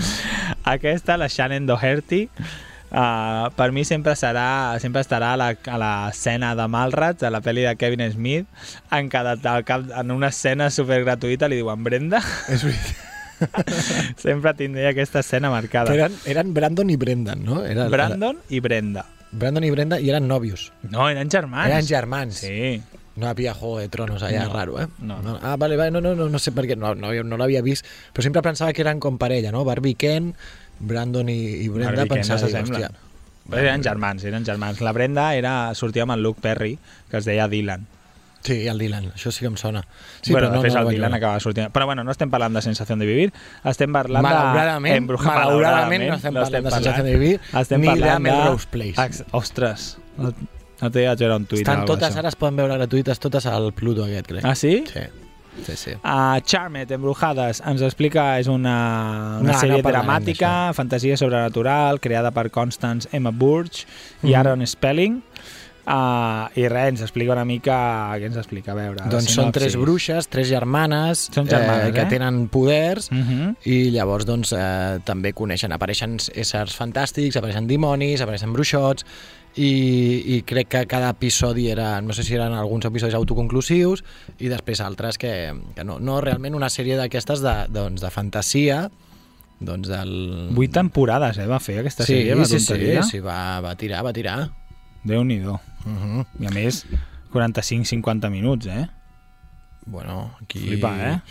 [0.64, 2.30] Aquesta, la Shannon Doherty,
[2.92, 7.42] uh, per mi sempre serà sempre estarà a la- a l'escena de Malrats, a la
[7.42, 8.48] pel·li de Kevin Smith,
[8.92, 12.22] en, cada, al cap, en una escena super gratuïta li diuen Brenda.
[12.48, 13.08] És veritat.
[14.22, 15.90] sempre tindria aquesta escena marcada.
[15.92, 17.64] Que eren, eren Brandon i Brendan, no?
[17.66, 19.06] Era, Brandon i Brenda.
[19.32, 20.72] Brandon i Brenda i eren nòvios.
[20.92, 21.70] No, eren germans.
[21.72, 22.36] Eren germans.
[22.44, 22.82] Sí.
[23.16, 24.54] No havia Juego de Tronos allà, No.
[24.54, 24.88] raro, eh?
[25.00, 25.38] No, no.
[25.44, 27.86] Ah, vale, vale, no, no, no, no sé per què, no, no, no l'havia vist,
[28.14, 29.66] però sempre pensava que eren com parella, no?
[29.66, 30.34] Barbie Ken,
[30.80, 32.84] Brandon i, i Brenda, Barbie Ken pensava, no s'assemblen.
[32.88, 33.10] hòstia,
[33.52, 34.80] Però eren germans, eren germans.
[34.82, 36.78] La Brenda era, sortia amb el Luke Perry,
[37.10, 37.88] que es deia Dylan.
[38.42, 39.84] Sí, el Dylan, això sí que em sona.
[40.22, 41.68] Sí, bueno, però no, després no, el Dylan acaba sortint.
[41.74, 43.34] Però bueno, no estem parlant de Sensació de Vivir,
[43.66, 45.02] estem parlant Malauradament, de...
[45.04, 48.96] Embruja- malauradament no estem parlant de Sensación de Vivir, estem ni de Melrose Place.
[49.04, 49.98] Ex- Ostres,
[50.82, 51.62] no, t'he de veure un tuit.
[51.62, 52.20] Estan totes, cosa.
[52.20, 54.46] ara es poden veure gratuïtes totes al Pluto aquest, crec.
[54.46, 54.84] Ah, sí?
[54.92, 55.06] Sí,
[55.66, 55.92] sí, sí.
[56.04, 62.32] Uh, Charmed, Embrujades, ens explica, és una, una No, sèrie no dramàtica, fantasia sobrenatural, creada
[62.32, 63.86] per Constance Emma Burge
[64.24, 64.36] i Mhm.
[64.36, 65.22] Aaron Spelling.
[65.82, 68.14] Uh, I res, ens explica una mica...
[68.22, 68.72] Què ens explica?
[68.72, 72.10] A veure, Doncs són tres bruixes, tres germanes, Són germanes, eh, que eh?
[72.12, 73.56] tenen poders Mhm.
[73.66, 79.06] i llavors doncs, eh, també coneixen, apareixen éssers fantàstics, apareixen dimonis, apareixen bruixots
[79.56, 84.04] i, i crec que cada episodi era, no sé si eren alguns episodis autoconclusius
[84.40, 88.86] i després altres que, que no, no realment una sèrie d'aquestes de, doncs, de fantasia
[89.62, 90.14] doncs del...
[90.58, 92.82] Vuit temporades, eh, va fer aquesta sí, sèrie, la sí, sí,
[93.12, 94.38] sí, va, va tirar, va tirar.
[95.06, 95.60] Déu-n'hi-do.
[95.86, 96.26] Uh -huh.
[96.40, 96.86] I a més,
[97.34, 98.88] 45-50 minuts, eh?
[99.86, 100.60] Bueno, aquí...
[100.60, 101.22] Flipa, eh?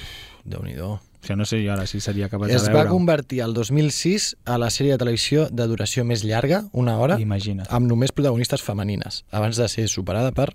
[0.45, 1.01] Déu-n'hi-do.
[1.23, 2.91] Això no sé jo ara si seria capaç Es de va veure.
[2.91, 7.67] convertir el 2006 a la sèrie de televisió de duració més llarga, una hora, Imagina't.
[7.71, 10.55] amb només protagonistes femenines, abans de ser superada per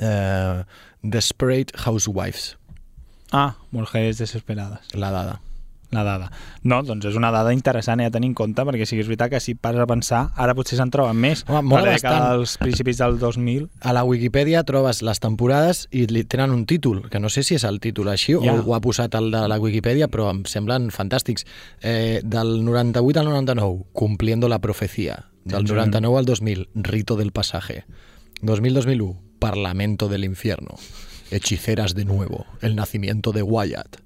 [0.00, 0.64] eh,
[1.02, 2.56] Desperate Housewives,
[3.30, 4.80] Ah, Mujeres Desesperades.
[4.94, 5.40] la dada.
[5.90, 6.30] La dada.
[6.68, 9.08] No, doncs és una dada interessant eh, a tenir en compte, perquè sí que és
[9.08, 11.46] veritat que si pares a pensar, ara potser se'n troben més.
[11.48, 12.26] Home, mola la bastant.
[12.36, 13.70] dels principis del 2000.
[13.80, 17.54] A la Wikipedia trobes les temporades i li tenen un títol, que no sé si
[17.56, 18.52] és el títol així Ja.
[18.52, 21.46] o ho ha posat el de la Wikipedia, però em semblen fantàstics.
[21.80, 25.24] Eh, del 98 al 99, Cumpliendo la profecía.
[25.44, 25.72] Del Sí, sí.
[25.72, 27.86] 99 al 2000, Rito del pasaje.
[28.42, 30.74] 2000-2001, Parlamento del infierno.
[31.30, 33.96] Hechiceras de nuevo, El nacimiento de Wyatt.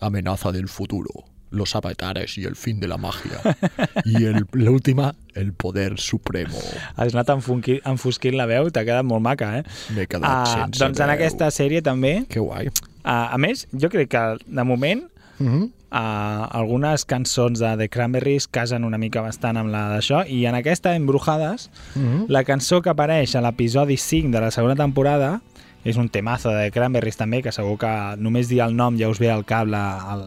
[0.00, 1.10] Amenaza del futuro.
[1.50, 3.38] Los avatares y el fin de la magia.
[4.04, 6.58] Y el- l'última, El poder supremo.
[6.96, 9.62] Has anat enfosquint la veu, t'ha quedat molt maca, eh?
[9.94, 11.14] M'he quedat Ah, sense doncs en veu.
[11.14, 12.66] aquesta sèrie també, Que guai.
[12.68, 12.72] uh,
[13.04, 15.04] a més, jo crec que de moment
[15.38, 15.64] Mm -hmm.
[15.92, 20.54] uh, algunes cançons de The Cranberries casen una mica bastant amb la d'això i en
[20.54, 22.24] aquesta, Embrujades, Mm -hmm.
[22.28, 25.42] la cançó que apareix a l'episodi 5 de la segona temporada
[25.86, 29.20] és un temazo de Cranberries també, que segur que només dir el nom ja us
[29.22, 29.84] ve al cap la,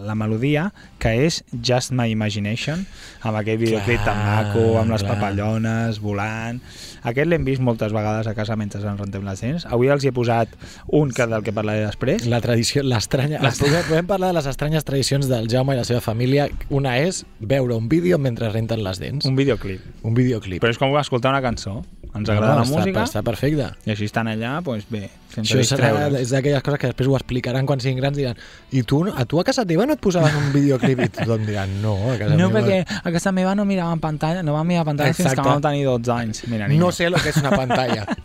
[0.07, 0.69] la melodia,
[1.03, 2.85] que és Just My Imagination,
[3.27, 5.17] amb aquell videoclip tan maco, amb les clar.
[5.17, 6.63] papallones, volant...
[7.09, 9.63] Aquest l'hem vist moltes vegades a casa mentre ens rentem les dents.
[9.71, 10.51] Avui els hi he posat
[10.95, 12.25] un que del que parlaré després.
[12.27, 13.39] La tradició, l'estranya...
[13.39, 16.49] Podem, parlar de les estranyes tradicions del Jaume i la seva família.
[16.69, 19.29] Una és veure un vídeo mentre renten les dents.
[19.31, 19.79] Un videoclip.
[20.03, 20.59] Un videoclip.
[20.59, 21.79] Però és com escoltar una cançó.
[22.09, 23.69] Ens agrada No, la música Està, està perfecte.
[23.85, 25.11] i així estan allà, doncs bé,
[25.45, 28.37] sense Això serà, és d'aquelles coses que després ho explicaran quan siguin grans diran
[28.71, 31.69] i tu, a tu a casa teva no et posaven un videoclip i tothom diran
[31.83, 32.61] no, a casa No, meva...
[32.61, 35.43] perquè a casa meva no miraven pantalla, no van mirar pantalla fins Exacte.
[35.43, 36.43] que vam tenir 12 anys.
[36.47, 36.85] Mira, niño.
[36.85, 38.05] No sé el que és una pantalla.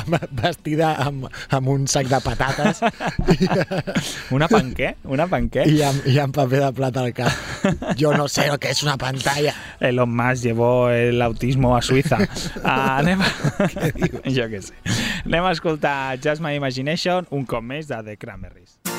[0.00, 2.78] Amb- Vestida amb, amb un sac de patates
[4.30, 4.92] Una panqué?
[5.04, 5.64] Una panqué?
[5.66, 7.32] i, amb, i amb paper de plata al cap.
[7.98, 9.54] Jo no sé el que és una pantalla.
[9.80, 12.18] Elon Musk llevó el autismo a Suiza.
[12.20, 13.30] Uh, anem a...
[14.36, 14.76] jo què sé.
[15.24, 18.89] Anem a escoltar Just My Imagination un cop més de The Cranberries.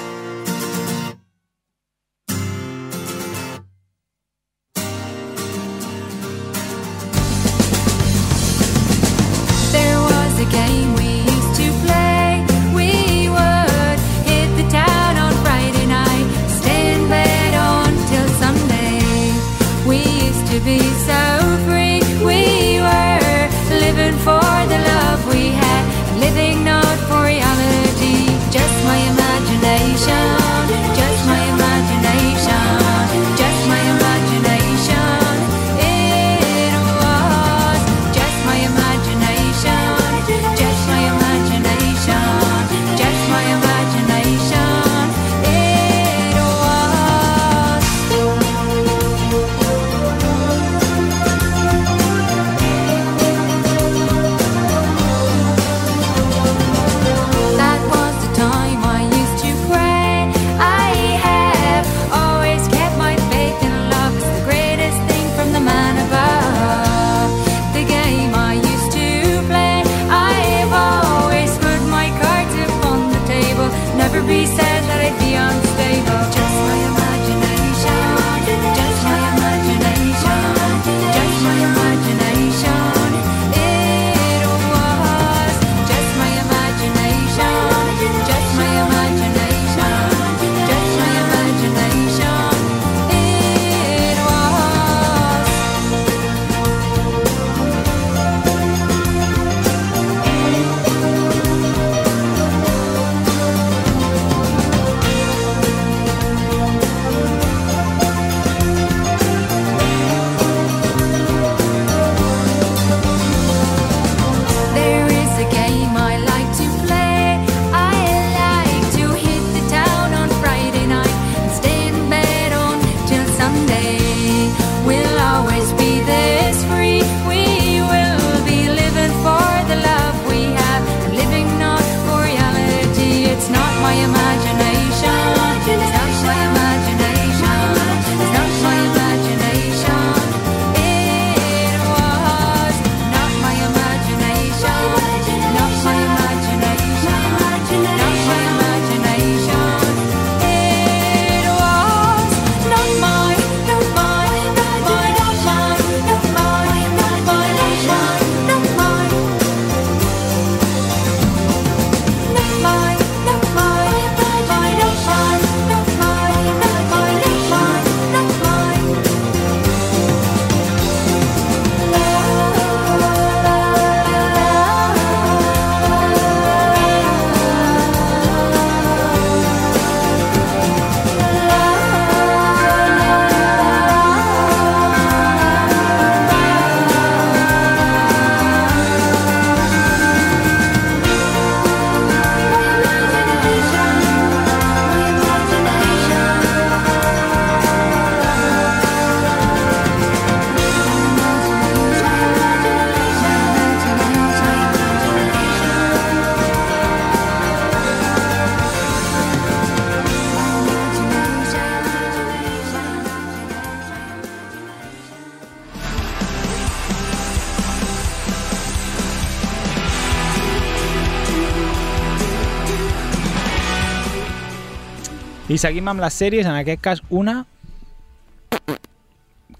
[225.52, 227.42] I seguim amb les sèries, en aquest cas una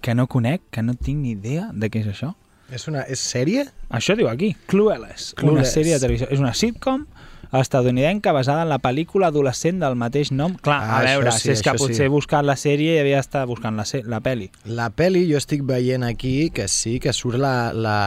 [0.02, 2.32] que no conec, que no tinc ni idea de què és això.
[2.72, 3.66] És una és sèrie?
[3.92, 5.74] Això diu aquí, Clueless, una Clueless.
[5.76, 6.30] sèrie de televisió.
[6.32, 7.04] És una sitcom
[7.52, 10.56] estadounidenca basada en la pel·lícula adolescent del mateix nom.
[10.64, 11.84] Clar, Ah, a veure, sí, si és que sí.
[11.84, 14.48] potser he buscat la sèrie i havia estat buscant la, la pel·li.
[14.66, 17.74] La peli jo estic veient aquí que sí, que surt la...
[17.74, 17.98] la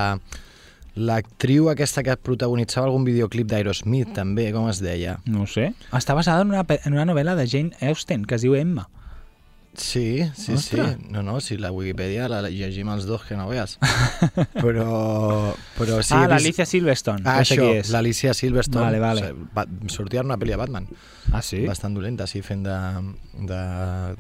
[0.95, 5.19] l'actriu aquesta que protagonitzava algun videoclip d'Aerosmith també, com es deia?
[5.27, 5.73] No ho sé.
[5.93, 8.89] Està basada en una, en una novel·la de Jane Austen que es diu Emma.
[9.77, 10.93] Sí, sí, Ostres.
[10.95, 11.07] sí.
[11.11, 13.79] No, no, si la Wikipedia la llegim els dos que no veas.
[14.63, 17.25] Però, però sí, ah, l'Alicia Silverstone.
[17.27, 18.85] Ah, això, l'Alicia Silverstone.
[18.87, 19.25] Vale, vale.
[19.25, 20.87] O sigui, va, sortia en una pel·li de Batman.
[21.33, 21.65] Ah, sí?
[21.67, 22.77] Bastant dolenta, sí, fent de,
[23.51, 23.61] de,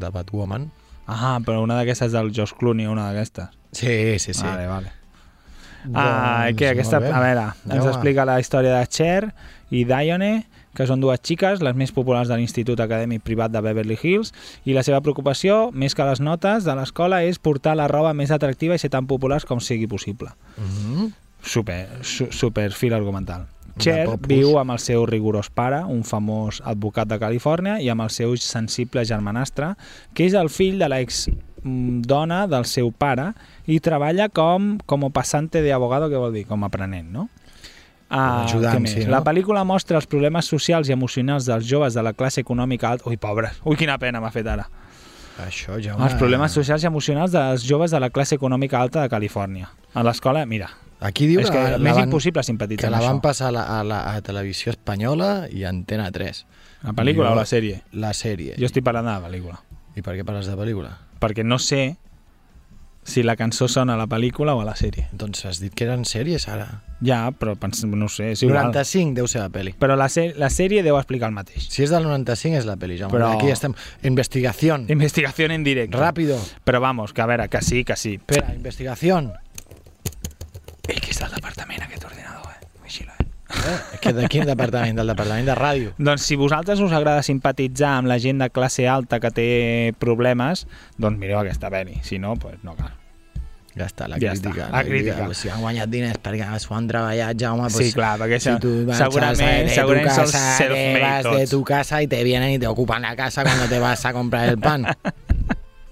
[0.00, 0.66] de Batwoman.
[1.06, 3.54] Ah, però una d'aquestes del Josh Clooney, una d'aquestes.
[3.70, 4.42] Sí, sí, sí.
[4.42, 4.92] Vale, vale.
[5.92, 9.32] Ah, Doncs, que aquesta, a veure, ens explica la història de Cher
[9.74, 13.98] i Dione, que són dues xiques, les més populars de l'Institut Acadèmic Privat de Beverly
[14.00, 14.32] Hills,
[14.66, 18.32] i la seva preocupació, més que les notes de l'escola, és portar la roba més
[18.34, 20.32] atractiva i ser tan populars com sigui possible.
[20.56, 21.12] Mhm.
[21.44, 23.46] Super, su, super fil argumental.
[23.78, 28.12] Cher viu amb el seu rigorós pare, un famós advocat de Califòrnia, i amb el
[28.14, 29.74] seu sensible germanastre,
[30.14, 33.32] que és el fill de l'ex mm, dona del seu pare
[33.66, 36.44] i treballa com, com passante de abogado, que vol dir?
[36.46, 37.28] Com a aprenent, no?
[38.10, 39.10] Ah, ajudant, sí, no?
[39.10, 43.08] La pel·lícula mostra els problemes socials i emocionals dels joves de la classe econòmica alta.
[43.08, 43.56] Ui, pobres!
[43.64, 44.68] Ui, quina pena m'ha fet ara.
[45.42, 46.04] Això, Jaume...
[46.04, 49.70] Els problemes socials i emocionals dels joves de la classe econòmica alta de Califòrnia.
[49.94, 50.68] A l'escola, mira,
[51.04, 53.24] Aquí diu és que la, m'és van- impossible simpatitzar que la van això.
[53.24, 56.44] passar a, la, a, la, a Televisió Espanyola i a Antena 3.
[56.84, 57.80] La pel·lícula o la sèrie?
[57.92, 58.54] La sèrie.
[58.60, 59.58] Jo estic parlant de la pel·lícula.
[59.98, 60.94] I per què parles de pel·lícula?
[61.20, 61.96] Perquè no sé
[63.04, 65.06] si la cançó sona a la pel·lícula o a la sèrie.
[65.12, 66.80] Doncs has dit que eren sèries, ara.
[67.04, 68.70] Ja, però pens, no sé, és igual.
[68.72, 69.74] 95 deu ser la pel·li.
[69.78, 71.66] Però la, sè- la sèrie deu explicar el mateix.
[71.68, 73.12] Si és del 95 és la pel·li, Jaume.
[73.12, 73.74] Però- Aquí estem.
[74.02, 74.86] Investigación.
[74.88, 75.96] Investigació en directe.
[75.98, 76.38] Rápido.
[76.64, 78.14] Però vamos, que a veure, que sí, que sí.
[78.14, 79.34] Espera, investigación.
[80.88, 82.23] Ei, que és del departament aquest ordinador,
[83.54, 83.68] eh?
[83.70, 83.94] Eh?
[83.94, 83.98] Eh?
[84.00, 84.96] Que de quin departament?
[84.98, 85.92] Del departament de ràdio.
[85.98, 90.66] Doncs si vosaltres us agrada simpatitzar amb la gent de classe alta que té problemes,
[90.98, 92.00] doncs mireu aquesta pel·li.
[92.02, 92.92] Si no, doncs no cal.
[93.74, 94.68] Ja està, la Ja crítica.
[94.68, 95.34] està, la crítica.
[95.34, 98.68] Si han guanyat diners perquè s'ho han treballat, Jaume, Sí, pues, clar, perquè si tu
[98.86, 101.50] marxas segurament- de segurament tu són casa, self-made vas de tots.
[101.50, 104.48] tu casa y te vienen y te ocupan la casa cuando te vas a comprar
[104.48, 104.86] el pan.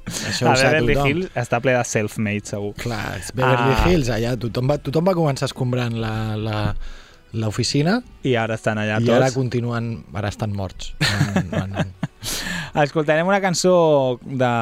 [0.07, 1.09] Això A Beverly tothom.
[1.09, 2.75] Hills està ple de self-made, segur.
[2.77, 3.85] Clar, Beverly Ah.
[3.89, 6.57] Hills, allà tothom va, tothom va començar escombrant la, la,
[7.33, 9.17] l'oficina I ara estan allà i tots.
[9.17, 10.93] ara continuen, ara estan morts.
[11.51, 11.87] No, no.
[12.83, 14.53] Escoltarem una cançó de,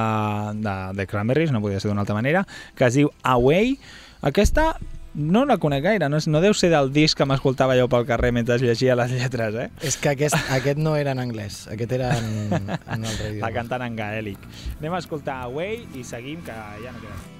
[0.65, 3.77] de, de Cranberries, no podia ser d'una altra manera, que es diu Away.
[4.27, 4.73] Aquesta
[5.15, 8.31] no la conec gaire, no, no deu ser del disc que m'escoltava jo pel carrer
[8.35, 9.69] mentre llegia les lletres, eh?
[9.83, 13.49] És que aquest, aquest no era en anglès, aquest era en, en un altre idioma.
[13.49, 14.39] La cantant en gaèlic.
[14.79, 17.21] Anem a escoltar Away i seguim, que ja no queda.
[17.21, 17.40] Turn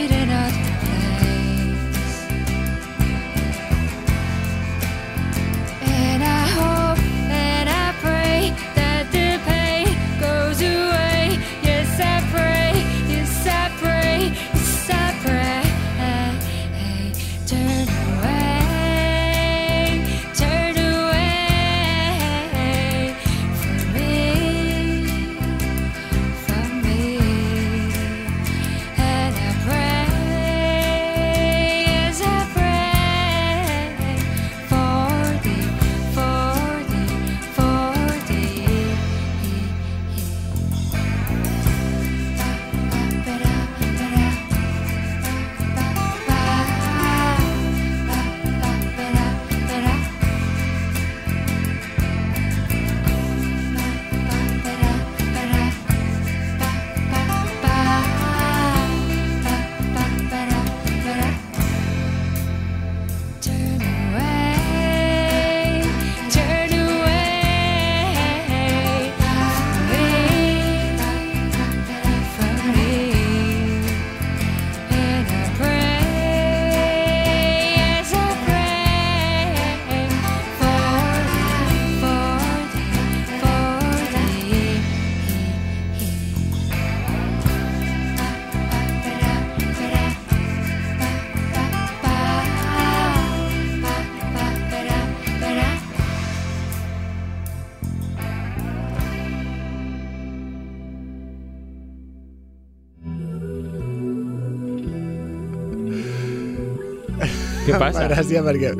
[107.93, 108.07] passa?
[108.11, 108.73] Gràcia perquè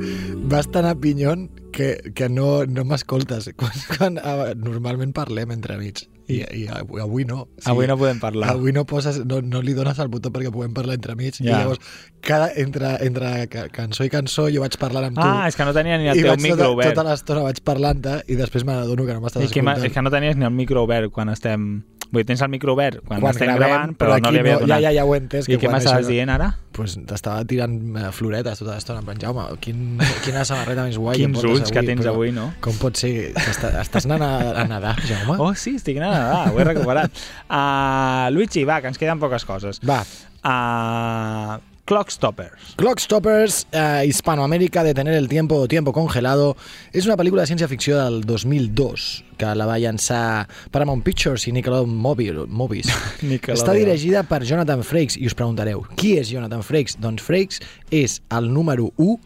[0.51, 5.75] vas tan a pinyon que, que no, no m'escoltes quan, quan ah, normalment parlem entre
[5.75, 6.07] amics.
[6.31, 7.41] I, i avui, avui no.
[7.43, 8.53] O Avui no podem parlar.
[8.53, 11.11] Avui no, poses, no, no li dones el botó perquè puguem parlar entre.
[11.11, 11.57] I Ja.
[11.65, 11.81] llavors,
[12.23, 15.25] cada, entre, entre ca- cançó i cançó, jo vaig parlant amb tu.
[15.27, 16.93] Ah, és que no tenia ni el I teu vaig micro tota, obert.
[16.95, 19.85] tota l'estona vaig parlant-te i després me n'adono que no m'estàs I que, escoltant.
[19.89, 21.81] és que no tenies ni el micro obert quan estem...
[22.11, 24.39] Vull dir, tens el micro obert quan, Quan estem gravem, gravant, però, però no li
[24.41, 24.59] havia no.
[24.65, 24.71] donat.
[24.75, 26.49] Ja, ja, ja ho he entès, que I què m'estaves això- dient ara?
[26.75, 28.99] pues, t'estava tirant eh, floretes tota l'estona.
[28.99, 32.49] En plan, Jaume, quin, quina samarreta més guai Quins ulls que tens però avui, no?
[32.63, 33.31] Com pot ser?
[33.35, 34.31] Està, estàs anant a,
[34.61, 35.37] a nedar, Jaume?
[35.39, 37.23] Oh, sí, estic anant a nedar, ho he recuperat.
[37.47, 39.79] Uh, Luigi, va, que ens queden poques coses.
[39.87, 40.03] Va,
[40.41, 41.59] Uh,
[41.91, 42.75] Clockstoppers.
[42.77, 46.55] Clockstoppers, eh, Hispanoamérica, Detener el tiempo Tiempo congelado,
[46.93, 51.91] és una pel·lícula de ciència-ficció del 2002 que la va llançar Paramount Pictures i Nickelodeon
[51.91, 52.87] Mobile, Movies.
[53.27, 53.59] Nickelodeon.
[53.59, 56.95] Està dirigida per Jonathan Frakes i us preguntareu, qui és Jonathan Frakes?
[57.03, 57.59] Doncs Frakes
[57.91, 59.19] és el número 1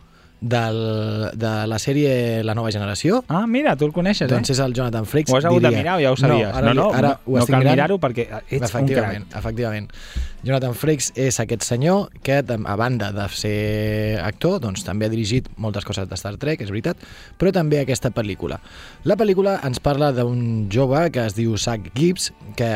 [0.45, 0.77] del,
[1.33, 3.23] de la sèrie La Nova Generació.
[3.33, 4.53] Ah, mira, tu el coneixes, Doncs eh?
[4.53, 5.33] és el Jonathan Frakes.
[5.33, 5.81] Ho has hagut de diria.
[5.81, 6.51] mirar o ja ho sabies?
[6.51, 9.39] No, ara, no, no, ara no, ho no cal mirar-ho perquè ets un efectivament, crac.
[9.41, 9.89] efectivament.
[10.45, 15.47] Jonathan Frakes és aquest senyor que, a banda de ser actor, doncs també ha dirigit
[15.57, 17.01] moltes coses de Star Trek, és veritat,
[17.41, 18.59] però també aquesta pel·lícula.
[19.09, 22.69] La pel·lícula ens parla d'un jove que es diu Zach Gibbs, que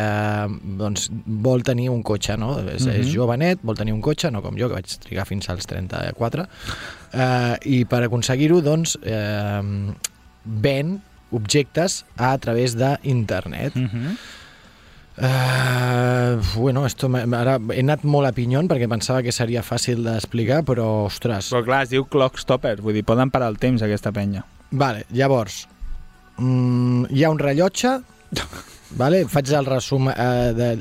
[0.81, 2.55] doncs, vol tenir un cotxe, no?
[2.73, 2.95] És, Mhm.
[3.03, 6.47] és jovenet, vol tenir un cotxe, no com jo, que vaig trigar fins als 34,
[7.13, 9.61] eh, i per aconseguir-ho, doncs, eh,
[10.43, 10.99] ven
[11.31, 13.75] objectes a través d'internet.
[13.75, 14.17] Mhm.
[15.19, 20.05] Uh, bueno, esto me, ara he anat molt a pinyon perquè pensava que seria fàcil
[20.05, 21.49] d'explicar, però, ostres...
[21.51, 24.45] Però clar, es diu Clockstoppers, vull dir, poden parar el temps aquesta penya.
[24.71, 25.65] Vale, llavors,
[26.37, 27.97] mm, hi ha un rellotge,
[28.95, 29.25] vale?
[29.33, 30.07] faig el resum.
[30.07, 30.71] Uh, de,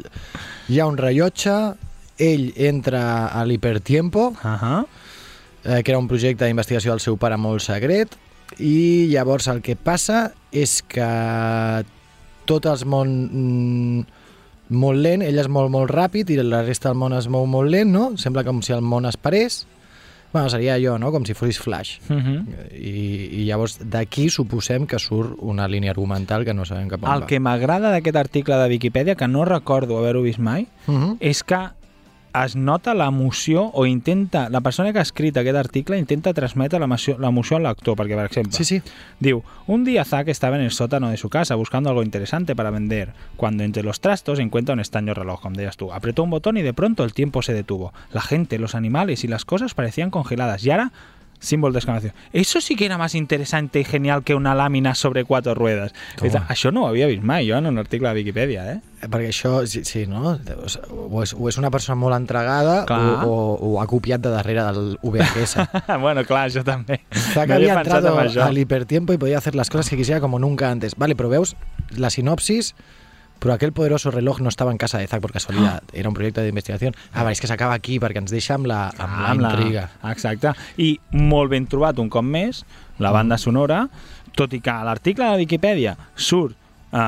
[0.70, 1.56] hi ha un rellotge,
[2.30, 3.02] ell entra
[3.34, 4.86] a l'hipertiempo, Uh -huh.
[5.64, 8.16] Eh, que era un projecte d'investigació del seu pare molt secret,
[8.59, 11.09] i llavors el que passa és que
[12.48, 14.04] tot es món mm,
[14.78, 17.70] molt lent, ell es mou molt ràpid i la resta del món es mou molt
[17.72, 18.11] lent, no?
[18.20, 19.66] Sembla com si el món es parés.
[20.32, 21.09] Bueno, seria allò, no?
[21.11, 21.98] Com si fossis Flash.
[22.11, 22.42] Uh -huh.
[22.76, 27.11] I, i llavors d'aquí suposem que surt una línia argumental que no sabem cap on
[27.14, 27.26] El va.
[27.26, 31.16] que m'agrada d'aquest article de Viquipèdia, que no recordo haver-ho vist mai, Uh -huh.
[31.20, 31.59] és que
[32.45, 37.57] es nota l'emoció o intenta, la persona que ha escrit aquest article intenta transmetre l'emoció
[37.57, 38.82] al lector, perquè, per exemple, Sí, sí.
[39.20, 42.70] Diu, un día Zack estaba en el sótano de su casa buscando algo interesante para
[42.70, 45.93] vender, cuando entre los trastos encuentra un extraño reloj, como decías tú.
[45.93, 47.93] Apretó un botón y de pronto el tiempo se detuvo.
[48.12, 50.93] La gente, los animales y las cosas parecían congeladas y ahora
[51.39, 52.12] símbolo de exclamación.
[52.32, 55.93] Eso sí que era más interesante y genial que una lámina sobre cuatro ruedas.
[56.16, 56.47] Toma.
[56.49, 58.80] Això no ho havia vist mai, jo en un article de Wikipedia, eh?
[58.99, 60.34] Perquè això, sí, sí no?
[60.34, 63.22] O és, o és una persona molt entregada Clar.
[63.22, 65.68] o, o, o ha copiat de darrere del VHS.
[66.05, 67.01] bueno, clar, això també.
[67.14, 70.39] Zack No havia entrado en al hipertiempo y podía hacer las cosas que quisiera como
[70.39, 70.97] nunca antes.
[70.97, 71.57] Vale, pero veus
[71.97, 72.74] la sinopsis,
[73.39, 75.93] però aquell poderoso reloj no estava en casa de Zack per casualitat.
[75.93, 76.93] Era un projecte d'investigació.
[77.12, 79.89] Ah, és que s'acaba aquí perquè ens deixa amb la, amb la amb intriga.
[80.11, 80.53] Exacte.
[80.76, 82.64] I molt ben trobat un cop més,
[82.99, 83.84] la banda sonora,
[84.36, 86.55] tot i que a l'article de Viquipèdia surt
[86.93, 86.99] uh,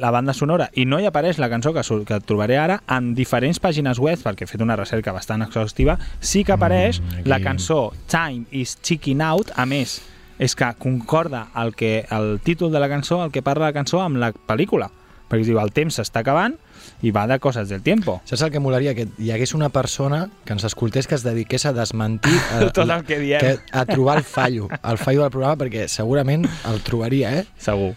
[0.00, 3.14] la banda sonora i no hi apareix la cançó que, surt, que trobaré ara en
[3.14, 7.28] diferents pàgines web, perquè he fet una recerca bastant exhaustiva, sí que apareix Mm, aquí.
[7.28, 10.00] la cançó Time is Checking Out, a més
[10.38, 14.00] és que concorda el, que, el títol de la cançó, el que parla la cançó
[14.04, 14.88] amb la pel·lícula,
[15.28, 16.56] perquè diu el temps s'està acabant
[17.04, 18.20] i va de coses del tiempo.
[18.24, 18.94] Saps el que molaria?
[18.96, 22.88] Que hi hagués una persona que ens escoltés que es dediqués a desmentir eh, Tot
[22.88, 23.40] el que diem.
[23.40, 27.46] que, a trobar el fallo, el fallo del programa, perquè segurament el trobaria, eh?
[27.58, 27.94] Segur.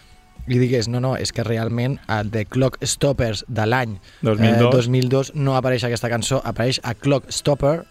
[0.50, 3.92] i digués, no, no, és que realment a The Clock Stoppers de l'any
[4.26, 4.66] 2002.
[4.66, 7.84] Eh, 2002 no apareix aquesta cançó, apareix a Clock Stopper,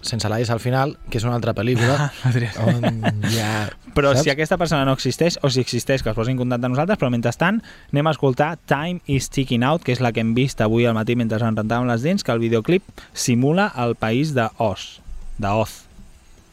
[0.00, 2.10] sense la S al final, que és una altra pel·lícula,
[2.66, 3.68] on hi ha...
[3.98, 4.22] Però saps?
[4.28, 7.00] si aquesta persona no existeix, o si existeix, que es posi en contacte amb nosaltres,
[7.00, 7.60] però mentrestant
[7.92, 10.94] anem a escoltar Time is Ticking Out, que és la que hem vist avui al
[10.94, 14.88] matí mentre ens rentàvem les dents, que el videoclip simula el país d'Oz,
[15.42, 15.76] d'Oz,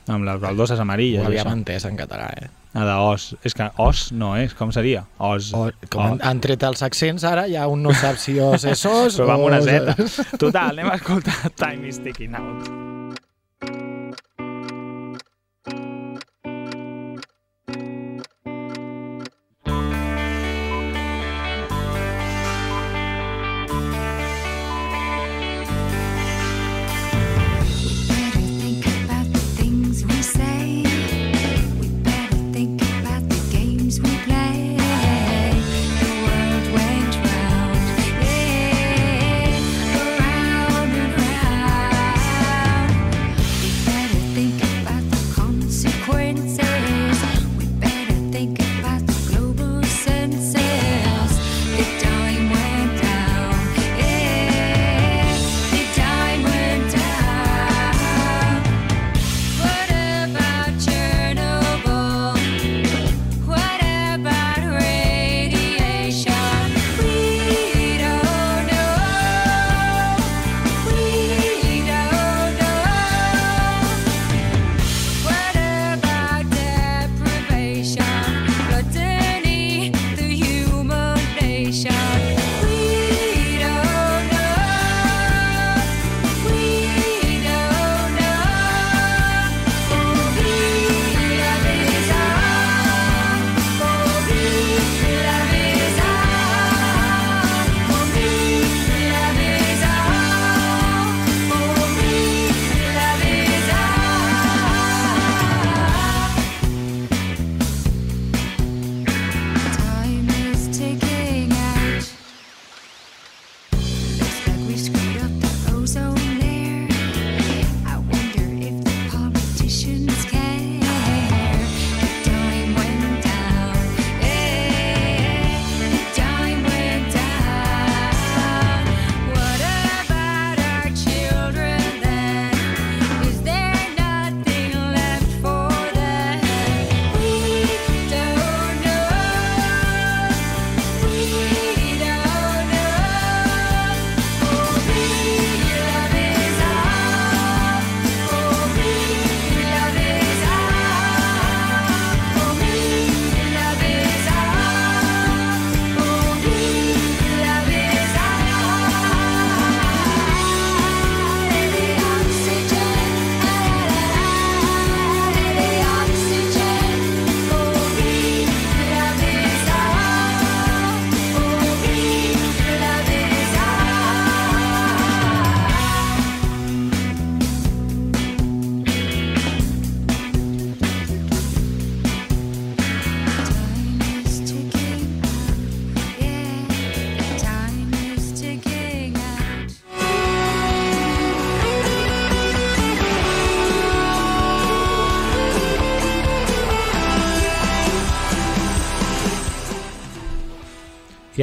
[0.10, 1.22] amb les baldoses Ho amarilles.
[1.22, 2.50] i havíem entès en català, eh?
[2.76, 3.30] Ah, d'Oz.
[3.48, 5.06] És que Oz no és, com seria?
[5.24, 5.54] Oz.
[5.56, 8.84] O, com han, han tret els accents, ara ja un no sap si os és
[8.90, 9.54] os Però va amb o...
[9.54, 9.96] una zeta.
[10.36, 12.85] Total, anem a escoltar Time is Ticking Out.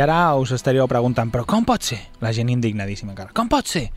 [0.03, 2.01] Ara us estaríeu preguntant, però com pot ser?
[2.21, 3.33] La gent indignadíssima encara.
[3.35, 3.89] Com pot ser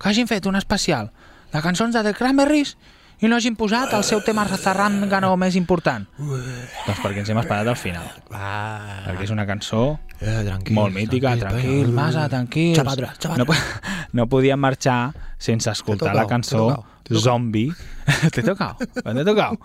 [0.00, 1.10] que hagin fet un especial
[1.52, 2.76] de cançons de The Cranberries
[3.20, 6.06] i no hagin posat el seu tema zarrangano més important?
[6.18, 8.06] Doncs perquè ens hem esperat al final.
[8.32, 11.92] Va, Perquè és una cançó eh, tranquil, molt mítica, tranquil,
[12.30, 12.74] tranquil.
[12.76, 13.38] Xapadra, xapadra.
[13.42, 13.58] No, po-
[14.16, 16.64] no podíem marxar sense escoltar T'he la cançó.
[17.10, 17.72] Zombie.
[18.30, 19.56] T'he tocao, t'he tocao.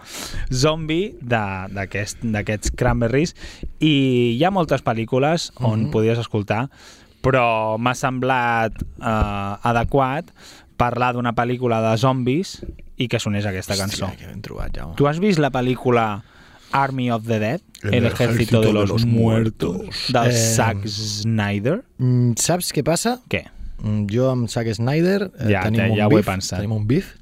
[0.52, 3.36] Zombie de- d'aquest- d'aquests Cranberries
[3.80, 5.92] i hi ha moltes pel·lícules on Mhm.
[5.94, 6.68] podies escoltar
[7.26, 10.26] però m'ha semblat eh, adequat
[10.78, 12.60] parlar d'una pel·lícula de zombis
[12.98, 14.06] i que sonés aquesta cançó.
[14.08, 14.96] Hòstia, que ben trobat, Jaume.
[14.96, 16.24] Tu has vist la pel·lícula
[16.72, 17.62] Army of the Dead?
[17.84, 20.08] El, ejército de los, muertos.
[20.12, 21.84] Del Eh, Zack Snyder?
[22.00, 23.20] Mm, saps què passa?
[23.30, 23.44] Què?
[23.84, 26.60] Mm, Jo amb Zack Snyder eh, Ja, tenim ja- un ja ho he pensat.
[26.60, 27.14] tenim un bif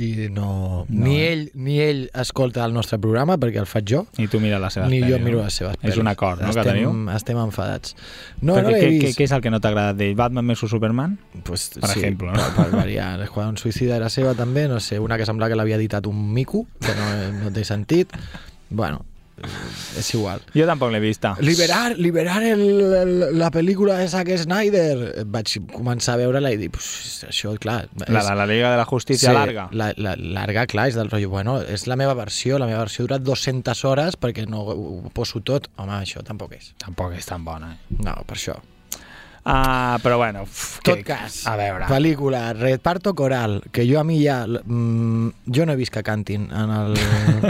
[0.00, 1.32] i no, No, ni, eh?
[1.32, 4.72] ell, ni ell escolta el nostre programa perquè el faig jo I tu mira les
[4.78, 6.94] seves ni jo pel·lis, miro les seves És un acord, no, que estem, teniu?
[7.14, 7.94] estem enfadats
[8.40, 10.16] no, Perquè no què, vist què és el que no t'ha agradat d'ell?
[10.18, 11.18] Batman vs Superman?
[11.44, 12.48] pues, per sí, exemple, no?
[12.56, 15.76] per, per variar Esquadron Suïcida era seva també no sé, una que semblava que l'havia
[15.80, 17.10] editat un mico que no,
[17.44, 18.12] no té sentit
[18.70, 19.04] bueno,
[19.98, 21.34] és igual Jo tampoc l'he vista.
[21.40, 22.62] Liberar, liberar el,
[23.00, 25.24] el, la pel·lícula de Zack Snyder.
[25.30, 27.84] Vaig començar a veure-la i dir, pues, això, clar...
[28.08, 29.68] La de la Liga de la Justícia sí, larga.
[29.72, 33.04] La, la, larga, clar, és del rotllo, bueno, és la meva versió, la meva versió
[33.04, 34.76] ha durat 200 hores perquè no ho,
[35.06, 35.70] ho poso tot.
[35.80, 36.74] Home, això tampoc és.
[36.82, 37.74] Tampoc és tan bona.
[37.74, 38.02] Eh?
[38.04, 38.58] No, per això.
[39.40, 44.04] Uh, però bueno, uf, tot que- cas, A veure, pel·lícula, reparto coral, que jo a
[44.04, 44.42] mi ja...
[44.46, 46.98] Mm, jo no he vist que cantin en el,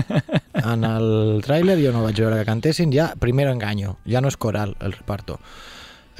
[0.60, 4.38] en el tràiler, jo no vaig veure que cantessin, ja, primer enganyo, ja no és
[4.40, 5.40] coral el reparto.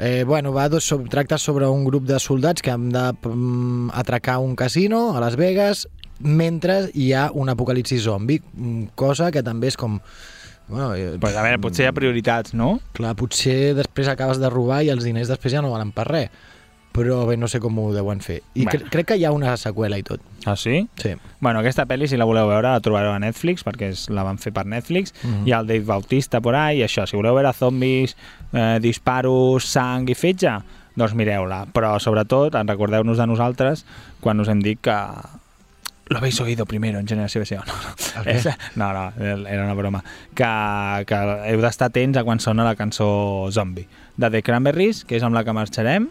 [0.01, 4.39] Eh, bueno, va dos, sobre, tracta sobre un grup de soldats que han d'atracar atracar
[4.39, 5.89] un casino a Las Vegas
[6.21, 9.99] mentre hi ha un apocalipsi zombi, mm, cosa que també és com...
[10.69, 12.79] Bueno, eh, pues, a veure, potser hi ha prioritats, no?
[12.95, 16.31] Clar, potser després acabes de robar i els diners després ja no valen per res.
[16.93, 18.41] Però bé, no sé com ho deuen fer.
[18.55, 18.71] I Bueno.
[18.81, 20.21] cre crec que hi ha una seqüela i tot.
[20.45, 20.89] Ah, sí?
[20.99, 21.13] Sí.
[21.39, 24.39] Bueno, aquesta pel·li, si la voleu veure, la trobareu a Netflix, perquè és, la van
[24.39, 25.15] fer per Netflix.
[25.23, 25.47] Mhm.
[25.47, 28.17] Hi ha el Dave Bautista por ahí, i això, si voleu veure zombis,
[28.53, 30.57] eh, disparos, sang i fetge,
[30.97, 31.67] doncs mireu-la.
[31.73, 33.85] Però, sobretot, recordeu-nos de nosaltres
[34.21, 34.97] quan us hem dit que
[36.09, 37.63] lo habéis oído primero en Generació BCO.
[38.75, 40.03] No, no, no, no, era una broma.
[40.35, 41.15] Que, que
[41.53, 43.87] heu d'estar atents a quan sona la cançó Zombie.
[44.17, 46.09] De The Cranberries, que és amb la que marxarem,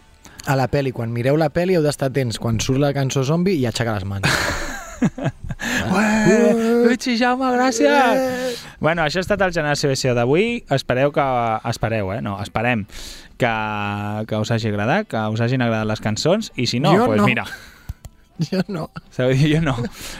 [0.48, 3.58] A la peli, quan mireu la peli heu d'estar atents quan surt la cançó zombi
[3.60, 4.24] i aixecar les mans.
[5.90, 6.04] Ué,
[6.90, 8.60] Uixi, Jaume, gràcies!
[8.80, 10.62] Bueno, això ha estat el Generació d'avui.
[10.72, 11.26] Espereu que...
[11.68, 12.20] Espereu, eh?
[12.24, 12.86] No, esperem
[13.40, 13.52] que,
[14.28, 17.28] que us hagi agradat, que us hagin agradat les cançons, i si no, doncs no.
[17.28, 17.46] mira,
[18.50, 18.88] jo no.
[19.16, 19.76] Jo no,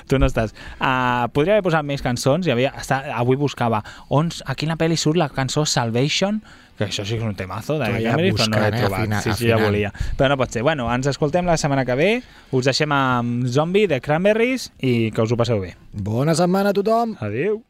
[0.09, 0.55] tu no estàs.
[0.79, 4.99] Uh, podria haver posat més cançons, hi havia, està, avui buscava on, a quina pel·li
[5.01, 6.41] surt la cançó Salvation,
[6.81, 9.01] que això sí que és un temazo de ja Cameron, però no l'he eh, trobat.
[9.03, 9.93] afinant, sí, sí, ja volia.
[10.17, 10.65] Però no pot ser.
[10.65, 12.11] Bueno, ens escoltem la setmana que ve,
[12.57, 15.75] us deixem amb Zombie de Cranberries i que us ho passeu bé.
[15.93, 17.19] Bona setmana a tothom!
[17.21, 17.61] Adéu.